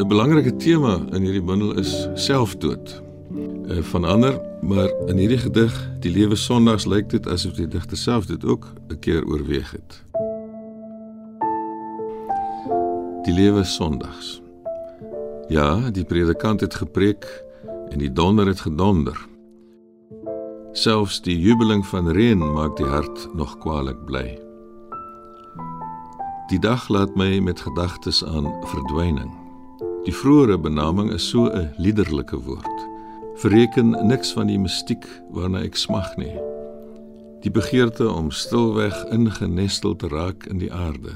'n 0.00 0.08
belangrike 0.08 0.56
tema 0.56 0.98
in 1.14 1.22
hierdie 1.22 1.46
bundel 1.46 1.78
is 1.78 2.08
selfdood. 2.18 3.02
Uh, 3.70 3.78
van 3.94 4.04
ander, 4.04 4.49
maar 4.60 4.90
in 5.06 5.16
hierdie 5.16 5.38
gedig, 5.38 5.90
die 6.00 6.12
lewe 6.12 6.36
sondags 6.36 6.86
lyk 6.86 7.08
dit 7.10 7.26
asof 7.28 7.52
die 7.56 7.68
digter 7.68 7.96
self 7.96 8.26
dit 8.26 8.44
ook 8.44 8.66
'n 8.88 8.98
keer 8.98 9.24
oorweeg 9.26 9.70
het. 9.70 10.04
Die 13.24 13.34
lewe 13.34 13.64
sondags. 13.64 14.42
Ja, 15.48 15.90
die 15.90 16.04
predikant 16.04 16.60
het 16.60 16.74
gepreek 16.74 17.44
en 17.88 17.98
die 17.98 18.12
donder 18.12 18.46
het 18.46 18.60
gedonder. 18.60 19.28
Selfs 20.72 21.20
die 21.20 21.40
jubeling 21.40 21.86
van 21.86 22.08
reën 22.08 22.38
maak 22.38 22.76
die 22.76 22.86
hart 22.86 23.28
nog 23.34 23.58
kwaliek 23.58 24.04
bly. 24.04 24.38
Die 26.48 26.58
dag 26.58 26.88
laat 26.88 27.14
my 27.14 27.38
met 27.38 27.60
gedagtes 27.60 28.24
aan 28.24 28.54
verdwyning. 28.62 29.30
Die 30.04 30.14
vroeëre 30.14 30.58
benaming 30.58 31.12
is 31.12 31.28
so 31.28 31.46
'n 31.46 31.74
liederlike 31.76 32.36
woord. 32.36 32.89
Verreken 33.40 33.90
niks 34.06 34.34
van 34.36 34.50
die 34.50 34.58
mistiek 34.60 35.06
waarna 35.32 35.62
ek 35.64 35.78
smag 35.80 36.10
nie. 36.20 36.34
Die 37.40 37.48
begeerte 37.48 38.04
om 38.12 38.26
stilweg 38.36 38.92
ingenestel 39.16 39.94
te 39.96 40.10
raak 40.12 40.44
in 40.52 40.58
die 40.60 40.68
aarde, 40.68 41.14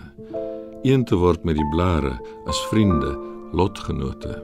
een 0.89 1.05
te 1.05 1.19
word 1.21 1.45
met 1.45 1.59
die 1.61 1.67
blare 1.75 2.15
as 2.49 2.61
vriende, 2.71 3.13
lotgenote. 3.53 4.39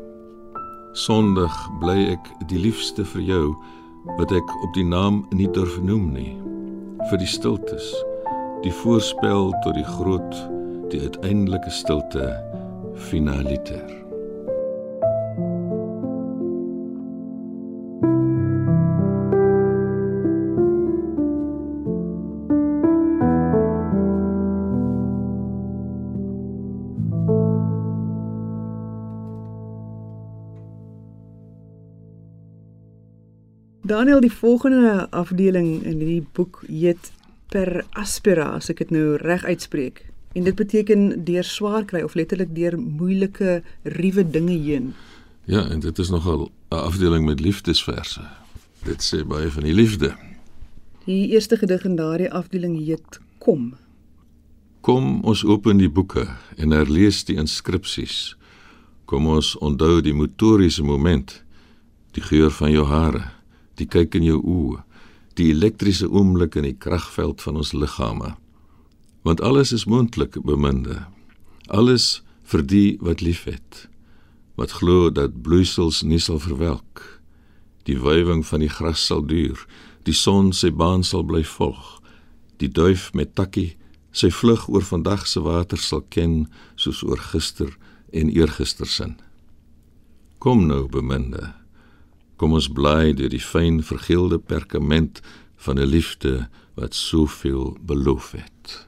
Sondig 0.92 1.56
bly 1.80 1.96
ek 2.18 2.28
die 2.52 2.60
liefste 2.60 3.06
vir 3.14 3.24
jou 3.30 3.46
wat 4.18 4.36
ek 4.36 4.52
op 4.60 4.76
die 4.76 4.84
naam 4.84 5.22
nie 5.32 5.48
durf 5.56 5.78
noem 5.80 6.10
nie. 6.12 6.34
Vir 7.08 7.22
die 7.24 7.30
stiltes, 7.32 7.94
die 8.60 8.74
voorspel 8.82 9.54
tot 9.64 9.80
die 9.80 9.88
groot, 9.96 10.36
die 10.92 11.00
uiteindelike 11.08 11.72
stilte 11.72 12.28
finaliter. 13.08 13.99
Daniel, 33.90 34.20
die 34.20 34.32
volgende 34.32 35.10
afdeling 35.10 35.82
in 35.82 35.98
hierdie 35.98 36.26
boek 36.32 36.60
heet 36.68 37.08
Per 37.50 37.80
aspera, 37.98 38.52
as 38.54 38.70
ek 38.70 38.84
dit 38.84 38.92
nou 38.94 39.16
reg 39.18 39.42
uitspreek. 39.42 40.04
En 40.38 40.44
dit 40.46 40.54
beteken 40.54 41.24
deur 41.26 41.42
swaar 41.42 41.82
kry 41.90 42.04
of 42.06 42.14
letterlik 42.14 42.52
deur 42.54 42.76
moeilike 42.78 43.56
ruwe 43.82 44.22
dinge 44.30 44.54
heen. 44.62 44.92
Ja, 45.50 45.64
en 45.66 45.82
dit 45.82 45.98
is 45.98 46.10
nogal 46.14 46.52
'n 46.70 46.76
afdeling 46.76 47.26
met 47.26 47.40
liefdesverse. 47.40 48.22
Dit 48.86 49.02
sê 49.02 49.26
baie 49.26 49.50
van 49.50 49.66
die 49.66 49.74
liefde. 49.74 50.14
Die 51.04 51.34
eerste 51.34 51.56
gedig 51.56 51.84
in 51.84 51.96
daardie 51.96 52.30
afdeling 52.30 52.78
heet 52.78 53.18
Kom. 53.38 53.74
Kom 54.80 55.24
ons 55.24 55.44
open 55.44 55.76
die 55.76 55.90
boeke 55.90 56.28
en 56.56 56.70
herlees 56.70 57.24
die 57.24 57.36
inskripsies. 57.36 58.36
Kom 59.04 59.26
ons 59.26 59.58
onthou 59.58 60.00
die 60.00 60.14
motoriese 60.14 60.82
moment, 60.82 61.42
die 62.12 62.22
geur 62.22 62.50
van 62.50 62.70
jou 62.70 62.86
hare, 62.86 63.39
die 63.80 63.88
kyk 63.88 64.16
in 64.18 64.26
jou 64.28 64.38
oë, 64.40 64.82
die 65.40 65.50
elektriese 65.54 66.08
oomblik 66.10 66.58
in 66.60 66.66
die 66.68 66.76
kragveld 66.76 67.40
van 67.44 67.60
ons 67.60 67.72
liggame. 67.72 68.34
Want 69.24 69.40
alles 69.44 69.72
is 69.72 69.86
moontlik, 69.88 70.38
beminde. 70.44 71.04
Alles 71.68 72.20
vir 72.50 72.64
die 72.66 72.98
wat 73.04 73.20
liefhet. 73.24 73.86
Wat 74.56 74.72
glo 74.80 75.10
dat 75.10 75.42
bloeisels 75.44 76.02
nie 76.02 76.20
sal 76.20 76.40
verwelk. 76.42 77.04
Die 77.88 77.98
wywing 78.00 78.42
van 78.46 78.64
die 78.64 78.72
gras 78.72 79.04
sal 79.06 79.22
duur, 79.24 79.60
die 80.04 80.16
son 80.16 80.52
sy 80.56 80.72
baan 80.72 81.04
sal 81.06 81.24
bly 81.24 81.44
volg. 81.44 81.98
Die 82.60 82.68
duif 82.68 83.10
met 83.16 83.34
takkie 83.36 83.74
sy 84.12 84.32
vlug 84.34 84.66
oor 84.68 84.84
vandag 84.84 85.26
se 85.30 85.40
water 85.44 85.78
sal 85.78 86.02
ken 86.10 86.44
soos 86.74 87.04
oor 87.06 87.20
gister 87.30 87.70
en 88.12 88.32
eergister 88.34 88.88
sin. 88.88 89.16
Kom 90.40 90.66
nou, 90.66 90.86
beminde. 90.88 91.59
Kom 92.40 92.54
ons 92.56 92.70
bly 92.72 93.10
deur 93.12 93.28
die 93.28 93.42
fyn 93.44 93.82
vergeelde 93.84 94.38
perkament 94.40 95.18
van 95.60 95.76
'n 95.76 95.90
liefde 95.92 96.48
wat 96.74 96.94
soveel 96.94 97.76
beloof 97.84 98.30
het. 98.32 98.86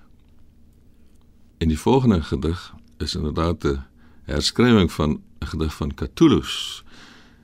En 1.58 1.68
die 1.68 1.78
volgende 1.78 2.22
gedig 2.22 2.74
is 2.98 3.14
inderdaad 3.14 3.64
'n 3.64 3.84
herskrywing 4.24 4.92
van 4.92 5.10
'n 5.40 5.46
gedig 5.46 5.74
van 5.74 5.94
Catullus, 5.94 6.84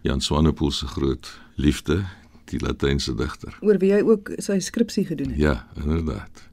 Jan 0.03 0.21
Swanepoel 0.21 0.71
se 0.71 0.87
groot 0.87 1.41
liefde, 1.55 2.05
die 2.45 2.61
Latynse 2.61 3.15
digter. 3.15 3.59
Oor 3.61 3.79
wie 3.79 3.93
hy 3.93 4.01
ook 4.01 4.31
sy 4.37 4.59
skripsie 4.59 5.05
gedoen 5.05 5.29
het. 5.29 5.39
Ja, 5.39 5.69
inderdaad. 5.77 6.49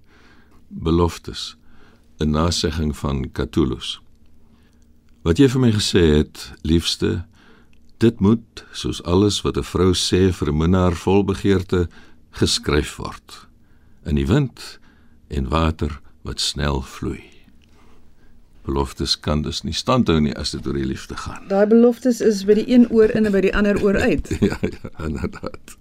Beloftes, 0.68 1.58
'n 2.18 2.30
nasegging 2.30 2.98
van 2.98 3.32
Catullus. 3.32 4.02
Wat 5.22 5.38
jy 5.38 5.50
vir 5.50 5.60
my 5.60 5.72
gesê 5.72 6.00
het, 6.00 6.54
liefste, 6.62 7.26
dit 7.98 8.20
moet 8.20 8.66
soos 8.72 9.04
alles 9.04 9.42
wat 9.42 9.58
'n 9.58 9.64
vrou 9.64 9.94
sê 9.94 10.32
vir 10.34 10.50
'n 10.50 10.58
minnaar 10.58 10.96
vol 10.96 11.24
begeerte 11.24 11.88
geskryf 12.32 12.96
word. 12.96 13.48
In 14.04 14.16
die 14.16 14.28
wind 14.28 14.80
en 15.28 15.50
water 15.50 16.02
wat 16.22 16.40
snel 16.40 16.82
vloei. 16.82 17.24
Beloftes 18.66 19.20
kan 19.20 19.42
dus 19.42 19.62
nie 19.62 19.74
standhou 19.74 20.20
nie 20.20 20.34
as 20.36 20.52
dit 20.52 20.68
oor 20.68 20.74
die 20.74 20.86
liefde 20.86 21.16
gaan. 21.16 21.48
Daai 21.48 21.68
beloftes 21.70 22.22
is 22.22 22.46
by 22.46 22.54
die 22.54 22.70
een 22.74 22.90
oor 22.90 23.10
in 23.14 23.26
en 23.26 23.32
by 23.32 23.44
die 23.46 23.56
ander 23.56 23.78
oor 23.84 23.98
uit. 23.98 24.30
ja, 24.50 24.58
ja, 24.62 25.06
inderdaad. 25.06 25.78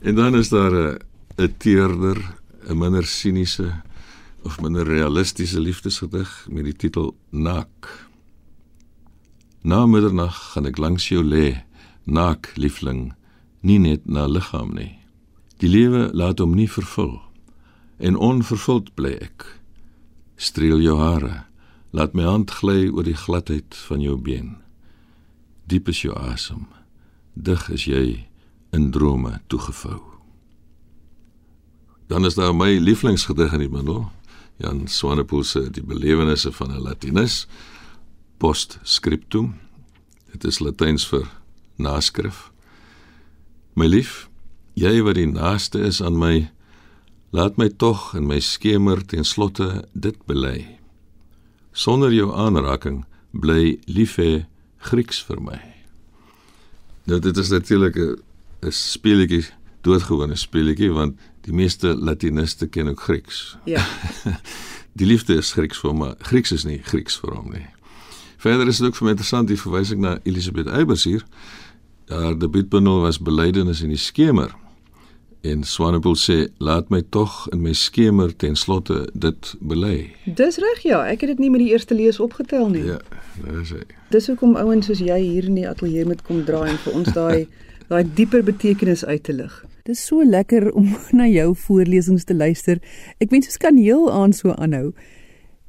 En 0.00 0.14
dan 0.14 0.36
is 0.36 0.48
daar 0.48 0.72
'n 0.72 0.98
'n 1.36 1.54
teerder, 1.58 2.16
'n 2.68 2.78
minder 2.78 3.06
siniese 3.06 3.82
of 4.42 4.60
minder 4.60 4.86
realistiese 4.86 5.60
liefdesgedig 5.60 6.46
met 6.50 6.64
die 6.64 6.76
titel 6.76 7.16
Naak. 7.30 8.06
Na 9.66 9.82
middernag 9.86 10.36
gaan 10.52 10.68
ek 10.70 10.78
langs 10.78 11.08
jou 11.10 11.24
lê, 11.26 11.64
naak 12.06 12.52
liefling, 12.54 13.16
nie 13.66 13.80
net 13.82 14.04
na 14.06 14.28
liggaam 14.30 14.70
nie. 14.76 14.92
Die 15.58 15.66
lewe 15.66 16.04
laat 16.14 16.38
hom 16.38 16.54
nie 16.54 16.68
vervul 16.70 17.16
en 17.98 18.14
onvervuld 18.14 18.92
bly 18.94 19.16
ek. 19.26 19.48
Streel 20.38 20.84
jou 20.84 20.94
hare, 21.00 21.48
laat 21.90 22.14
my 22.14 22.28
hand 22.28 22.54
gly 22.60 22.86
oor 22.92 23.08
die 23.08 23.18
gladheid 23.18 23.74
van 23.88 24.04
jou 24.04 24.14
been. 24.14 24.54
Diep 25.66 25.90
is 25.90 26.04
jou 26.04 26.14
asem, 26.14 26.68
dig 27.34 27.66
is 27.74 27.88
jy 27.90 28.04
in 28.70 28.92
drome 28.94 29.40
toegevou. 29.50 29.98
Dan 32.06 32.22
is 32.28 32.38
daar 32.38 32.54
my 32.54 32.76
lieflingsgedig 32.78 33.58
in 33.58 33.66
die 33.66 33.72
bundel, 33.72 34.12
Jan 34.62 34.86
Swanepoel 34.88 35.42
se 35.44 35.66
Die 35.70 35.82
belewennisse 35.82 36.52
van 36.52 36.70
'n 36.70 36.86
Latinus, 36.86 37.48
Postscriptum. 38.38 39.54
Dit 40.32 40.44
is 40.44 40.60
Latyns 40.60 41.06
vir 41.08 41.28
naskrif. 41.80 42.50
My 43.76 43.88
lief, 43.88 44.28
jy 44.76 45.00
wat 45.04 45.18
die 45.18 45.28
naaste 45.28 45.80
is 45.84 46.02
aan 46.04 46.18
my, 46.20 46.48
laat 47.36 47.58
my 47.60 47.68
tog 47.68 48.12
in 48.16 48.28
my 48.28 48.40
skemer 48.40 49.02
ten 49.04 49.24
slotte 49.24 49.84
dit 49.92 50.16
bely. 50.28 50.78
Sonder 51.76 52.12
jou 52.12 52.30
aanraking 52.32 53.04
bly 53.36 53.76
lief 53.86 54.16
hê 54.20 54.46
Grieks 54.86 55.18
vir 55.26 55.40
my. 55.42 55.58
Nou 57.06 57.18
dit 57.20 57.36
is 57.36 57.50
natuurlik 57.50 57.96
'n 57.96 58.16
'n 58.62 58.72
speletjie, 58.72 59.44
doodgewone 59.82 60.36
speletjie 60.36 60.92
want 60.92 61.18
die 61.44 61.52
meeste 61.52 61.94
Latiniste 61.94 62.66
ken 62.66 62.88
ook 62.88 63.00
Grieks. 63.00 63.56
Ja. 63.64 63.84
die 65.00 65.06
liefde 65.06 65.36
is 65.36 65.52
Grieks 65.52 65.78
vir 65.78 65.90
hom, 65.90 65.98
maar 65.98 66.16
Grieks 66.18 66.52
is 66.52 66.64
nie 66.64 66.80
Grieks 66.82 67.16
vir 67.20 67.34
hom 67.34 67.52
nie. 67.52 67.66
Verder 68.36 68.68
is 68.68 68.78
dit 68.78 68.86
ook 68.86 68.96
vir 68.98 69.04
my 69.04 69.16
interessant 69.16 69.48
die 69.48 69.60
verwysing 69.60 70.00
na 70.00 70.18
Elisabeth 70.24 70.68
Eybers 70.68 71.04
hier. 71.04 71.24
Haar 72.12 72.38
debuutbundel 72.38 73.00
was 73.00 73.18
Belydenis 73.18 73.82
in 73.82 73.94
die 73.94 74.00
skemer. 74.00 74.54
En 75.46 75.62
Swanepoel 75.64 76.16
sê 76.18 76.36
laat 76.58 76.88
my 76.90 77.02
tog 77.14 77.46
in 77.54 77.60
my 77.62 77.72
skemer 77.76 78.32
ten 78.36 78.56
slotte 78.56 79.04
dit 79.14 79.52
bely. 79.60 80.08
Dis 80.24 80.58
reg 80.62 80.82
ja, 80.82 81.04
ek 81.06 81.22
het 81.22 81.34
dit 81.34 81.44
nie 81.44 81.50
met 81.54 81.62
die 81.62 81.70
eerste 81.74 81.94
lees 81.94 82.18
opgetel 82.22 82.68
nie. 82.72 82.82
Ja, 82.88 82.98
dis 83.44 83.74
hy. 83.76 83.84
Dis 84.14 84.26
hoekom 84.30 84.56
ouens 84.58 84.88
soos 84.90 85.02
jy 85.04 85.18
hier 85.22 85.46
in 85.46 85.58
die 85.58 85.68
ateljee 85.68 86.06
moet 86.08 86.24
kom 86.26 86.42
draai 86.48 86.72
en 86.72 86.80
vir 86.82 86.98
ons 86.98 87.12
daai 87.14 87.46
daai 87.90 88.02
dieper 88.18 88.42
betekenis 88.42 89.04
uit 89.06 89.22
te 89.22 89.36
lig. 89.36 89.54
Dis 89.86 90.02
so 90.08 90.24
lekker 90.26 90.72
om 90.74 90.88
na 91.18 91.28
jou 91.30 91.52
voorlesings 91.66 92.26
te 92.26 92.34
luister. 92.34 92.82
Ek 93.22 93.30
wens 93.30 93.46
ons 93.52 93.62
kan 93.62 93.78
heel 93.78 94.10
aan 94.10 94.34
so 94.34 94.54
aanhou. 94.56 94.90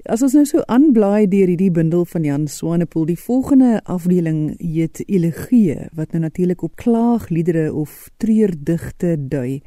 As 0.07 0.21
ons 0.23 0.37
nou 0.37 0.45
so 0.47 0.61
aanblaai 0.71 1.27
deur 1.27 1.49
hierdie 1.51 1.73
bundel 1.75 2.05
van 2.07 2.23
Jan 2.23 2.45
Swanepoel, 2.47 3.09
die 3.09 3.19
volgende 3.19 3.81
afdeling 3.91 4.53
heet 4.61 5.01
Elegie 5.03 5.89
wat 5.99 6.13
nou 6.15 6.21
natuurlik 6.23 6.63
op 6.63 6.77
klaagliedere 6.79 7.73
of 7.75 8.05
treurdigte 8.23 9.17
dui. 9.19 9.59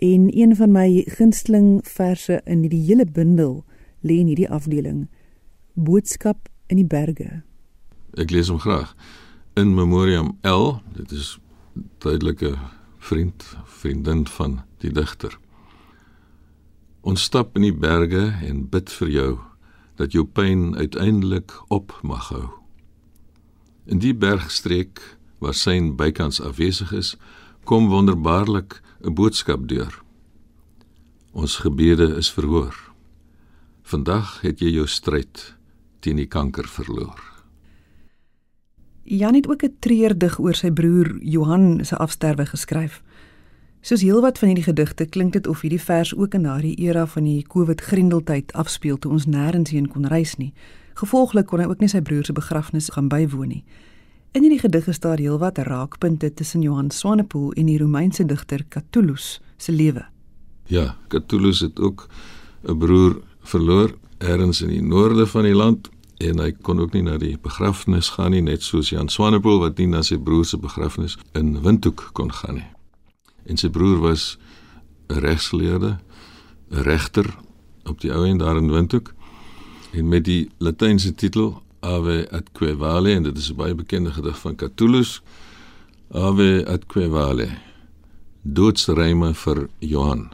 En 0.00 0.30
een 0.32 0.56
van 0.56 0.72
my 0.72 1.04
gunsteling 1.18 1.82
verse 1.84 2.40
in 2.48 2.64
hierdie 2.64 2.80
hele 2.86 3.04
bundel 3.04 3.58
lê 4.00 4.22
in 4.22 4.32
hierdie 4.32 4.48
afdeling. 4.48 5.04
Boodskap 5.76 6.48
in 6.72 6.80
die 6.80 6.88
berge. 6.88 7.42
Ek 8.16 8.32
lees 8.32 8.48
hom 8.48 8.62
graag. 8.64 8.96
In 9.60 9.76
memoriam 9.76 10.32
L, 10.48 10.78
dit 10.96 11.12
is 11.12 11.36
duidelike 12.00 12.54
vriend, 13.04 13.44
vriendin 13.68 14.24
van 14.32 14.62
die 14.80 14.96
digter. 14.96 15.36
Ons 17.02 17.24
stap 17.26 17.56
in 17.58 17.64
die 17.66 17.74
berge 17.74 18.28
en 18.46 18.66
bid 18.70 18.90
vir 19.00 19.08
jou 19.10 19.30
dat 19.98 20.14
jou 20.14 20.22
pyn 20.22 20.76
uiteindelik 20.78 21.50
op 21.74 21.96
mag 22.06 22.28
hou. 22.30 22.46
In 23.90 23.98
die 23.98 24.14
bergstreek 24.14 25.02
waar 25.42 25.56
syn 25.58 25.96
bykans 25.98 26.38
afwesig 26.38 26.92
is, 26.94 27.16
kom 27.66 27.88
wonderbaarlik 27.90 28.78
'n 29.02 29.14
boodskap 29.14 29.66
deur. 29.68 30.02
Ons 31.32 31.56
gebede 31.56 32.16
is 32.16 32.30
verhoor. 32.30 32.74
Vandag 33.82 34.40
het 34.40 34.60
jy 34.60 34.70
jou 34.70 34.86
stryd 34.86 35.56
teen 36.00 36.16
die 36.16 36.26
kanker 36.26 36.68
verloor. 36.68 37.18
Jan 39.02 39.34
het 39.34 39.48
ook 39.48 39.64
'n 39.64 39.76
treurdig 39.80 40.38
oor 40.38 40.54
sy 40.54 40.70
broer 40.70 41.18
Johan 41.20 41.84
se 41.84 41.96
afsterwe 41.96 42.46
geskryf. 42.46 43.02
Soos 43.82 44.04
heelwat 44.06 44.38
van 44.38 44.52
hierdie 44.52 44.68
gedigte 44.68 45.04
klink 45.10 45.32
dit 45.34 45.46
of 45.50 45.64
hierdie 45.64 45.80
vers 45.82 46.12
ook 46.14 46.36
in 46.38 46.44
daardie 46.46 46.76
era 46.78 47.02
van 47.06 47.24
die 47.26 47.40
COVID-grendeltyd 47.42 48.52
afspeel 48.54 48.98
toe 48.98 49.10
ons 49.10 49.24
nêrens 49.26 49.72
heen 49.74 49.88
kon 49.90 50.04
reis 50.06 50.36
nie. 50.38 50.52
Gevolglik 51.00 51.48
kon 51.50 51.58
hy 51.58 51.64
ook 51.66 51.80
nie 51.82 51.88
sy 51.90 51.98
broer 51.98 52.22
se 52.22 52.34
begrafnis 52.36 52.92
gaan 52.94 53.08
bywoon 53.10 53.48
nie. 53.50 53.64
In 54.38 54.46
hierdie 54.46 54.60
gedig 54.62 54.86
is 54.86 55.02
daar 55.02 55.18
heelwat 55.18 55.58
raakpunte 55.66 56.30
tussen 56.30 56.62
Johan 56.62 56.92
Swanepoel 56.94 57.56
en 57.58 57.66
die 57.66 57.78
Romeinse 57.80 58.22
digter 58.24 58.62
Catullus 58.68 59.40
se 59.58 59.74
lewe. 59.74 60.04
Ja, 60.70 60.94
Catullus 61.08 61.60
het 61.66 61.80
ook 61.80 62.06
'n 62.62 62.78
broer 62.78 63.18
verloor 63.42 63.96
ergens 64.18 64.62
in 64.62 64.68
die 64.68 64.82
noorde 64.82 65.26
van 65.26 65.42
die 65.42 65.54
land 65.54 65.90
en 66.18 66.38
hy 66.38 66.52
kon 66.52 66.80
ook 66.80 66.92
nie 66.92 67.02
na 67.02 67.18
die 67.18 67.36
begrafnis 67.42 68.08
gaan 68.08 68.30
nie 68.30 68.42
net 68.42 68.62
soos 68.62 68.90
Jan 68.90 69.08
Swanepoel 69.08 69.58
wat 69.58 69.78
nie 69.78 69.86
na 69.86 70.02
sy 70.02 70.18
broer 70.18 70.44
se 70.44 70.58
begrafnis 70.58 71.18
in 71.32 71.62
Windhoek 71.62 72.10
kon 72.12 72.32
gaan 72.32 72.54
nie 72.54 72.81
en 73.46 73.56
sy 73.56 73.68
broer 73.68 73.98
was 74.00 74.38
'n 75.08 75.18
regsgeleerde, 75.18 75.98
'n 76.70 76.82
regter 76.82 77.34
op 77.84 78.00
die 78.00 78.12
ou 78.12 78.26
en 78.26 78.38
daar 78.38 78.56
in 78.56 78.70
Windhoek 78.70 79.14
en 79.92 80.08
met 80.08 80.24
die 80.24 80.50
latynse 80.58 81.14
titel 81.14 81.62
Ave 81.80 82.28
atque 82.30 82.76
vale 82.76 83.10
en 83.10 83.22
dit 83.22 83.38
is 83.38 83.50
'n 83.50 83.56
baie 83.56 83.74
bekende 83.74 84.12
gedig 84.12 84.38
van 84.38 84.56
Catullus 84.56 85.22
Ave 86.10 86.64
atque 86.66 87.08
vale 87.10 87.48
doodsryme 88.42 89.34
vir 89.34 89.68
Johan 89.78 90.30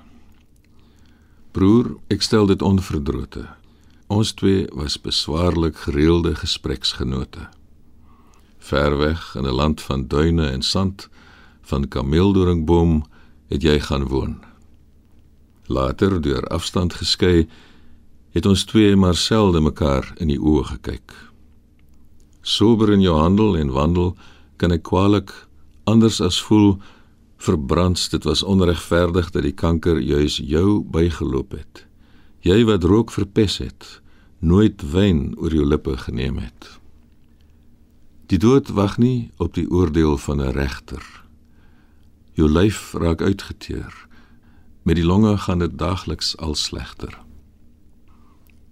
Broer, 1.58 1.96
ek 2.06 2.22
stel 2.22 2.46
dit 2.46 2.62
onverdrote. 2.62 3.40
Ons 4.06 4.30
twee 4.38 4.68
was 4.78 4.94
beswaarlik 5.00 5.80
gereelde 5.88 6.36
gespreksgenote. 6.38 7.48
Ver 8.58 8.94
weg 9.00 9.34
in 9.34 9.42
'n 9.42 9.56
land 9.56 9.80
van 9.80 10.06
duine 10.08 10.46
en 10.46 10.62
sand 10.62 11.08
van 11.68 11.88
kameeldoringboom 11.88 13.02
het 13.52 13.62
jy 13.62 13.78
gaan 13.80 14.06
woon. 14.08 14.38
Later 15.68 16.20
deur 16.20 16.46
afstand 16.48 16.94
geskei 16.96 17.48
het 18.32 18.46
ons 18.46 18.64
twee 18.64 18.96
maar 18.96 19.16
selde 19.16 19.60
mekaar 19.60 20.12
in 20.16 20.32
die 20.32 20.40
oë 20.40 20.64
gekyk. 20.72 21.12
Sober 22.40 22.92
in 22.92 23.04
jou 23.04 23.16
handel 23.18 23.56
en 23.60 23.72
wandel 23.76 24.14
kan 24.56 24.72
ek 24.72 24.86
kwaliek 24.88 25.32
anders 25.84 26.20
as 26.24 26.40
voel 26.48 26.78
verbrand 27.38 28.00
dit 28.10 28.24
was 28.24 28.42
onregverdig 28.42 29.30
dat 29.30 29.44
die 29.44 29.54
kanker 29.54 30.00
juis 30.00 30.40
jou 30.40 30.80
bygeloop 30.84 31.52
het. 31.56 31.84
Jy 32.40 32.64
wat 32.64 32.84
rook 32.84 33.12
verpes 33.12 33.58
het, 33.60 34.00
nooit 34.40 34.82
wyn 34.92 35.34
oor 35.36 35.54
jou 35.54 35.66
lippe 35.66 35.96
geneem 35.96 36.38
het. 36.40 36.78
Die 38.28 38.38
dood 38.38 38.68
wag 38.76 38.98
nie 38.98 39.30
op 39.36 39.54
die 39.54 39.68
oordeel 39.70 40.18
van 40.18 40.40
'n 40.40 40.52
regter 40.52 41.27
Jou 42.38 42.46
lyf 42.46 42.92
raak 42.94 43.22
uitgeteer. 43.22 43.90
Met 44.86 44.94
die 44.94 45.04
longe 45.04 45.32
gaan 45.42 45.58
dit 45.58 45.72
daagliks 45.78 46.36
al 46.36 46.54
slegter. 46.54 47.18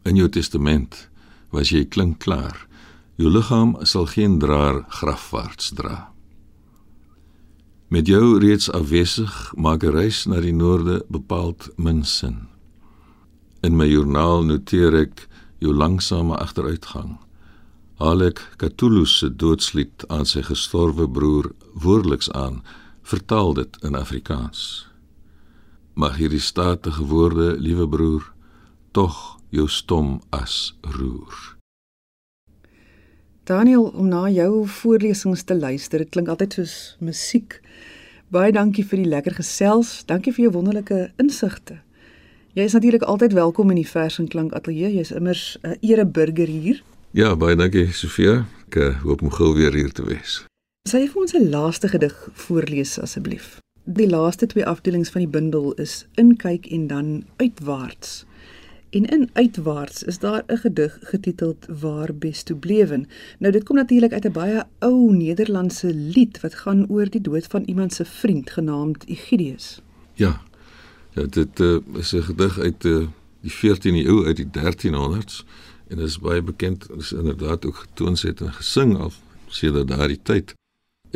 In 0.06 0.14
jou 0.14 0.28
testament 0.30 1.08
was 1.50 1.72
jy 1.74 1.82
klink 1.90 2.20
klaar. 2.22 2.54
Jou 3.18 3.32
liggaam 3.32 3.74
sal 3.82 4.06
geen 4.12 4.38
draer 4.38 4.84
grafwaarts 5.00 5.72
dra. 5.74 6.12
Met 7.90 8.06
jou 8.06 8.38
reeds 8.38 8.70
afwesig 8.70 9.34
maak 9.56 9.82
'n 9.82 9.90
reis 9.98 10.26
na 10.26 10.40
die 10.40 10.54
noorde 10.54 11.02
bepaald 11.08 11.68
min 11.76 12.04
sin. 12.04 12.46
In 13.62 13.76
my 13.76 13.86
joernaal 13.86 14.44
noteer 14.44 14.94
ek 14.94 15.28
jou 15.58 15.74
langsame 15.74 16.36
agteruitgang. 16.36 17.18
Haal 17.98 18.22
ek 18.22 18.38
Cthulhu 18.56 19.06
se 19.06 19.36
doodslied 19.36 20.04
aan 20.08 20.26
sy 20.26 20.42
gestorwe 20.42 21.08
broer 21.08 21.52
woordeliks 21.74 22.30
aan, 22.30 22.62
vertaal 23.06 23.54
dit 23.54 23.76
in 23.86 23.94
Afrikaans. 23.94 24.88
Mag 25.94 26.16
hierdie 26.18 26.42
statige 26.42 27.04
woorde, 27.06 27.54
liewe 27.58 27.86
broer, 27.88 28.32
tog 28.90 29.38
jou 29.54 29.68
stom 29.68 30.18
as 30.34 30.74
roer. 30.80 31.54
Daniel, 33.46 33.84
om 33.94 34.08
na 34.10 34.26
jou 34.28 34.66
voorlesings 34.66 35.44
te 35.46 35.54
luister, 35.54 36.02
dit 36.02 36.10
klink 36.10 36.28
altyd 36.28 36.58
soos 36.58 36.96
musiek. 36.98 37.60
Baie 38.34 38.50
dankie 38.52 38.82
vir 38.82 39.04
die 39.04 39.10
lekker 39.12 39.38
gesels. 39.38 40.00
Dankie 40.10 40.34
vir 40.34 40.48
jou 40.48 40.56
wonderlike 40.58 41.12
insigte. 41.22 41.78
Jy 42.58 42.66
is 42.66 42.74
natuurlik 42.74 43.06
altyd 43.06 43.36
welkom 43.38 43.70
in 43.70 43.78
die 43.78 43.86
Vers 43.86 44.18
en 44.18 44.26
Klank 44.32 44.56
Ateljee. 44.56 44.90
Jy's 44.96 45.14
immers 45.14 45.58
'n 45.62 45.78
ereburger 45.80 46.48
hier. 46.48 46.82
Ja, 47.12 47.36
baie 47.36 47.56
dankie 47.56 47.92
Sofia. 47.92 48.46
Ek 48.66 48.76
uh, 48.76 49.02
hoop 49.02 49.22
om 49.22 49.30
gou 49.30 49.54
weer 49.54 49.72
hier 49.72 49.92
te 49.92 50.02
wees. 50.02 50.42
Sal 50.86 51.02
jy 51.02 51.06
vir 51.10 51.20
ons 51.24 51.32
'n 51.34 51.48
laaste 51.50 51.88
gedig 51.90 52.14
voorlees 52.46 52.92
asseblief? 53.02 53.46
Die 53.84 54.06
laaste 54.06 54.46
twee 54.46 54.66
afdelings 54.66 55.08
van 55.10 55.24
die 55.24 55.30
bundel 55.36 55.72
is 55.82 56.06
Inkyk 56.14 56.66
en 56.66 56.86
dan 56.86 57.24
Uitwaarts. 57.36 58.24
En 58.90 59.04
in 59.04 59.30
Uitwaarts 59.32 60.02
is 60.02 60.18
daar 60.18 60.44
'n 60.46 60.56
gedig 60.56 60.98
getiteld 61.00 61.66
Waar 61.80 62.14
bes 62.14 62.42
toe 62.42 62.56
blewen. 62.56 63.08
Nou 63.38 63.52
dit 63.52 63.64
kom 63.64 63.76
natuurlik 63.76 64.12
uit 64.12 64.24
'n 64.24 64.32
baie 64.32 64.64
ou 64.78 65.12
Nederlandse 65.12 65.94
lied 65.94 66.40
wat 66.40 66.54
gaan 66.54 66.88
oor 66.88 67.10
die 67.10 67.20
dood 67.20 67.46
van 67.46 67.62
iemand 67.62 67.92
se 67.92 68.04
vriend 68.04 68.50
genaamd 68.50 69.06
Egidius. 69.06 69.80
Ja. 70.14 70.42
Ja, 71.10 71.22
dit 71.22 71.60
uh, 71.60 71.78
is 71.94 72.12
'n 72.12 72.22
gedig 72.22 72.58
uit 72.58 72.84
uh, 72.84 73.06
die 73.40 73.52
14de 73.52 74.06
eeu 74.06 74.24
uit 74.24 74.36
die 74.36 74.50
1300s 74.50 75.44
en 75.88 75.96
dit 75.96 76.06
is 76.06 76.18
baie 76.18 76.42
bekend. 76.42 76.86
Is 76.96 77.12
inderdaad 77.12 77.66
ook 77.66 77.76
getoon 77.76 78.16
het 78.20 78.40
en 78.40 78.52
gesing 78.52 78.96
al 78.96 79.12
sedert 79.46 79.88
daardie 79.88 80.20
tyd. 80.22 80.54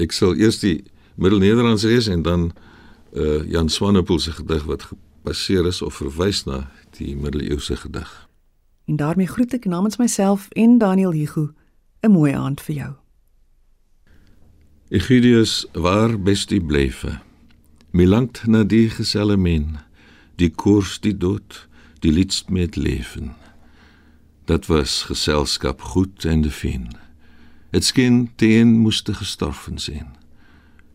Ek 0.00 0.14
sal 0.16 0.36
eers 0.40 0.60
die 0.62 0.80
Middelnederlands 1.20 1.84
lees 1.84 2.08
en 2.08 2.22
dan 2.24 2.50
uh, 3.12 3.44
Jan 3.50 3.68
Swanepoel 3.68 4.18
se 4.18 4.32
gedig 4.32 4.64
wat 4.64 4.88
gebaseer 4.88 5.66
is 5.66 5.82
of 5.82 6.00
verwys 6.00 6.44
na 6.48 6.70
die 6.96 7.16
middeleeuse 7.16 7.76
gedig. 7.76 8.28
En 8.88 8.96
daarmee 8.96 9.28
groet 9.28 9.52
ek 9.54 9.68
namens 9.68 10.00
myself 10.00 10.48
en 10.56 10.78
Daniel 10.78 11.12
Hugo 11.12 11.50
'n 12.00 12.10
mooi 12.10 12.32
aand 12.32 12.60
vir 12.60 12.74
jou. 12.74 12.92
Egidius 14.88 15.66
waar 15.72 16.20
bestie 16.20 16.60
blyfe. 16.60 17.20
Mi 17.90 18.06
langt 18.06 18.46
na 18.46 18.64
die 18.64 18.88
geselle 18.90 19.36
men, 19.36 19.78
die 20.36 20.50
koers 20.50 21.00
die 21.00 21.16
dood, 21.16 21.68
die 22.00 22.12
lidst 22.12 22.48
met 22.48 22.76
leven. 22.76 23.34
Dat 24.44 24.66
was 24.66 25.02
geselskap 25.02 25.80
goed 25.80 26.24
en 26.24 26.40
de 26.40 26.50
fien. 26.50 26.88
Het 27.70 27.84
skien 27.84 28.30
teen 28.34 28.78
moeste 28.78 29.14
gestorven 29.14 29.78
zijn. 29.78 30.16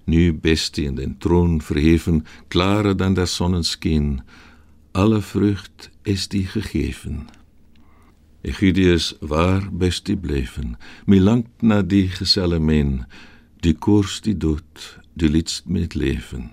Nu 0.04 0.34
bestie 0.34 0.86
in 0.86 0.96
den 0.96 1.18
troon 1.18 1.62
verheven, 1.62 2.26
klarer 2.48 2.98
dan 2.98 3.14
der 3.14 3.28
sonnenskien, 3.28 4.22
alle 4.92 5.22
vrucht 5.22 5.90
is 6.02 6.28
die 6.28 6.46
gegeven. 6.46 7.28
Egidius 8.42 9.16
waar 9.20 9.74
best 9.74 10.06
die 10.06 10.18
bleven, 10.18 10.78
mi 11.06 11.22
langt 11.22 11.62
na 11.62 11.82
die 11.82 12.08
geselle 12.08 12.60
men, 12.60 13.08
die 13.60 13.74
koers 13.74 14.22
die 14.22 14.38
dood, 14.38 15.00
die 15.14 15.30
lidst 15.30 15.66
met 15.66 15.94
leven. 15.94 16.52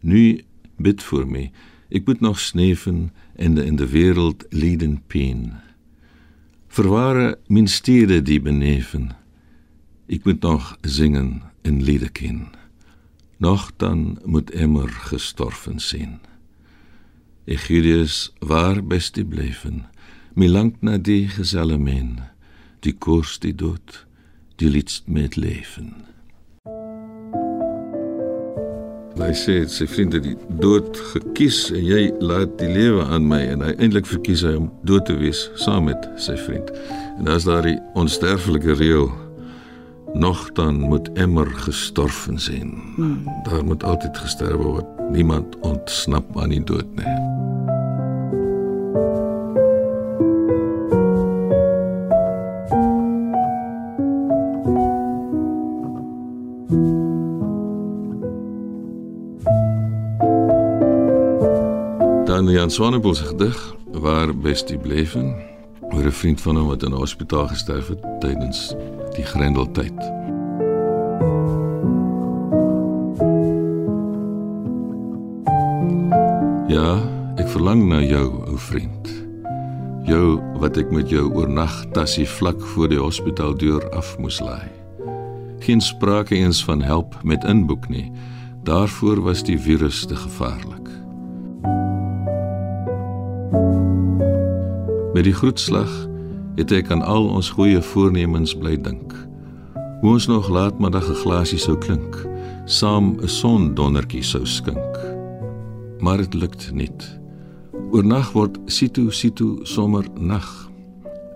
Nu 0.00 0.42
bid 0.76 1.02
voor 1.02 1.26
my, 1.26 1.50
ik 1.88 2.06
moet 2.06 2.20
nog 2.20 2.40
sneven 2.40 3.12
en 3.36 3.58
in 3.58 3.76
de 3.76 3.88
wereld 3.88 4.44
lieden 4.48 5.02
peen. 5.06 5.52
Verware 6.76 7.38
min 7.46 7.68
stede 7.68 8.22
die 8.22 8.40
beneven, 8.40 9.16
ik 10.06 10.24
moet 10.24 10.40
nog 10.40 10.76
zingen 10.80 11.42
in 11.62 11.82
liederkin. 11.82 12.48
Nog 13.36 13.72
dan 13.76 14.18
moet 14.24 14.50
immer 14.50 14.88
gestorven 14.88 15.80
zijn. 15.80 16.20
Egidius 17.44 18.32
waar 18.38 18.84
best 18.84 19.14
die 19.14 19.24
bleven, 19.24 19.88
mi 20.34 20.48
langt 20.48 20.82
na 20.82 20.98
die 20.98 21.28
geselle 21.28 21.78
men, 21.78 22.18
die 22.80 22.92
koers 22.92 23.38
die 23.38 23.54
dood, 23.54 24.06
die 24.56 24.68
lidst 24.68 25.06
met 25.06 25.36
leven. 25.36 25.94
Hy 29.16 29.32
sê 29.32 29.54
sy 29.72 29.86
vriende 29.88 30.18
die 30.20 30.34
dood 30.60 30.98
gekies 31.14 31.70
en 31.72 31.80
jy 31.88 32.02
laat 32.20 32.52
die 32.60 32.68
lewe 32.68 33.06
aan 33.08 33.24
my 33.30 33.40
en 33.54 33.64
hy 33.64 33.72
eintlik 33.78 34.08
verkies 34.08 34.44
hy 34.44 34.52
om 34.58 34.66
dood 34.88 35.06
te 35.08 35.16
wees 35.16 35.46
saam 35.62 35.88
met 35.88 36.04
sy 36.20 36.36
vriend. 36.44 36.68
En 37.16 37.30
as 37.32 37.48
daar 37.48 37.64
die 37.64 37.78
onsterflike 37.96 38.76
reël 38.76 39.08
nog 40.14 40.52
dan 40.52 40.80
moet 40.80 41.08
immer 41.16 41.48
gestorven 41.64 42.38
zijn. 42.38 42.76
Hmm. 42.96 43.24
Daar 43.48 43.64
moet 43.64 43.84
altyd 43.84 44.18
gesterwe 44.18 44.62
word. 44.62 45.10
Niemand 45.10 45.56
ontsnap 45.60 46.36
aan 46.40 46.52
die 46.52 46.64
dood 46.64 46.88
nie. 46.96 47.55
Jan 62.66 62.74
Swanepoel 62.74 63.14
se 63.14 63.24
gedig 63.24 63.74
waar 63.92 64.36
bestie 64.36 64.78
bleven 64.78 65.36
oor 65.80 66.04
'n 66.04 66.10
vriend 66.10 66.40
van 66.40 66.56
hom 66.56 66.66
wat 66.66 66.82
in 66.82 66.90
'n 66.90 66.98
hospitaal 66.98 67.48
gesterf 67.48 67.88
het 67.88 68.02
tydens 68.20 68.74
die 69.14 69.24
grendeltyd. 69.24 70.00
Ja, 76.66 77.02
ek 77.36 77.48
verlang 77.48 77.86
na 77.88 78.02
jou, 78.02 78.46
ou 78.46 78.58
vriend. 78.58 79.24
Jou 80.02 80.40
wat 80.58 80.76
ek 80.76 80.90
met 80.90 81.08
jou 81.08 81.34
oornag 81.34 81.84
tassie 81.92 82.28
vlak 82.28 82.60
voor 82.60 82.88
die 82.88 83.00
hospitaaldeur 83.00 83.90
af 83.90 84.18
moes 84.18 84.40
laai. 84.40 84.70
Geen 85.58 85.80
sprake 85.80 86.34
eens 86.34 86.64
van 86.64 86.82
help 86.82 87.14
met 87.22 87.44
inboek 87.44 87.88
nie. 87.88 88.12
Daarvoor 88.62 89.22
was 89.22 89.42
die 89.42 89.60
virus 89.60 90.06
te 90.06 90.16
gevaarlik. 90.16 90.75
Met 95.16 95.24
die 95.24 95.32
groetslag 95.32 95.88
het 96.58 96.72
ek 96.76 96.90
aan 96.92 97.00
al 97.00 97.30
ons 97.32 97.48
goeie 97.56 97.78
voornemens 97.80 98.50
bly 98.60 98.74
dink. 98.76 99.14
Hoe 100.02 100.10
ons 100.12 100.26
nog 100.28 100.50
laatmiddag 100.52 101.08
'n 101.08 101.20
glasie 101.22 101.58
sou 101.58 101.76
klink, 101.80 102.18
saam 102.64 103.16
'n 103.16 103.28
sondondertjie 103.28 104.22
sou 104.22 104.44
skink. 104.44 104.92
Maar 106.04 106.18
dit 106.18 106.34
lukt 106.34 106.68
nie. 106.72 106.92
Oornag 107.92 108.32
word 108.32 108.58
situ 108.66 109.10
situ 109.10 109.58
sommer 109.62 110.04
nag. 110.20 110.68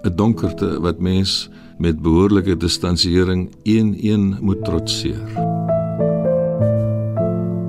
'n 0.04 0.16
Donkerte 0.16 0.80
wat 0.80 1.00
mens 1.00 1.48
met 1.78 2.02
behoorlike 2.02 2.56
distansiering 2.56 3.48
een-een 3.62 4.36
moet 4.40 4.64
trotseer. 4.64 5.28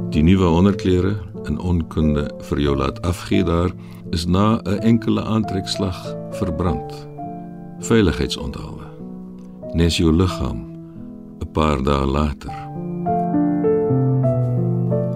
Die 0.09 0.23
nuwe 0.23 0.47
onderklere 0.47 1.30
in 1.49 1.59
onkunde 1.59 2.27
vir 2.49 2.59
jou 2.59 2.75
laat 2.75 3.01
afgee 3.01 3.43
daar 3.43 3.71
is 4.09 4.25
na 4.25 4.61
'n 4.63 4.79
enkele 4.79 5.23
aantrekslag 5.23 6.15
verbrand 6.31 7.07
veiligheidsonderhoude. 7.79 8.85
Nes 9.73 9.97
jou 9.97 10.13
liggaam 10.13 10.59
'n 11.39 11.51
paar 11.51 11.83
dae 11.83 12.05
later. 12.05 12.53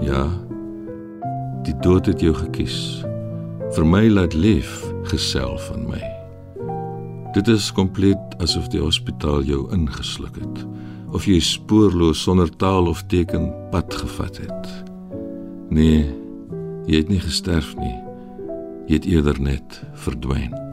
Ja. 0.02 0.30
Die 1.64 1.80
dood 1.80 2.06
het 2.06 2.20
jou 2.20 2.34
gekies. 2.34 3.04
Vir 3.72 3.86
my 3.86 4.10
laat 4.10 4.34
leef 4.34 4.94
gesel 5.04 5.58
van 5.58 5.88
my. 5.88 6.04
Dit 7.34 7.48
is 7.48 7.72
kompleet 7.72 8.18
asof 8.38 8.68
die 8.68 8.80
hospitaal 8.80 9.42
jou 9.44 9.72
ingesluk 9.72 10.36
het 10.36 10.66
of 11.12 11.26
jy 11.26 11.40
spoorloos 11.40 12.22
sonder 12.22 12.50
taal 12.58 12.88
of 12.88 13.04
teken 13.08 13.54
pad 13.72 13.94
gevat 13.94 14.38
het. 14.38 14.85
Nee, 15.76 16.06
jy 16.88 17.02
het 17.02 17.10
nie 17.12 17.20
gesterf 17.20 17.74
nie. 17.76 17.96
Jy 18.88 19.02
het 19.02 19.08
eerder 19.12 19.42
net 19.44 19.82
verdwyn. 20.06 20.65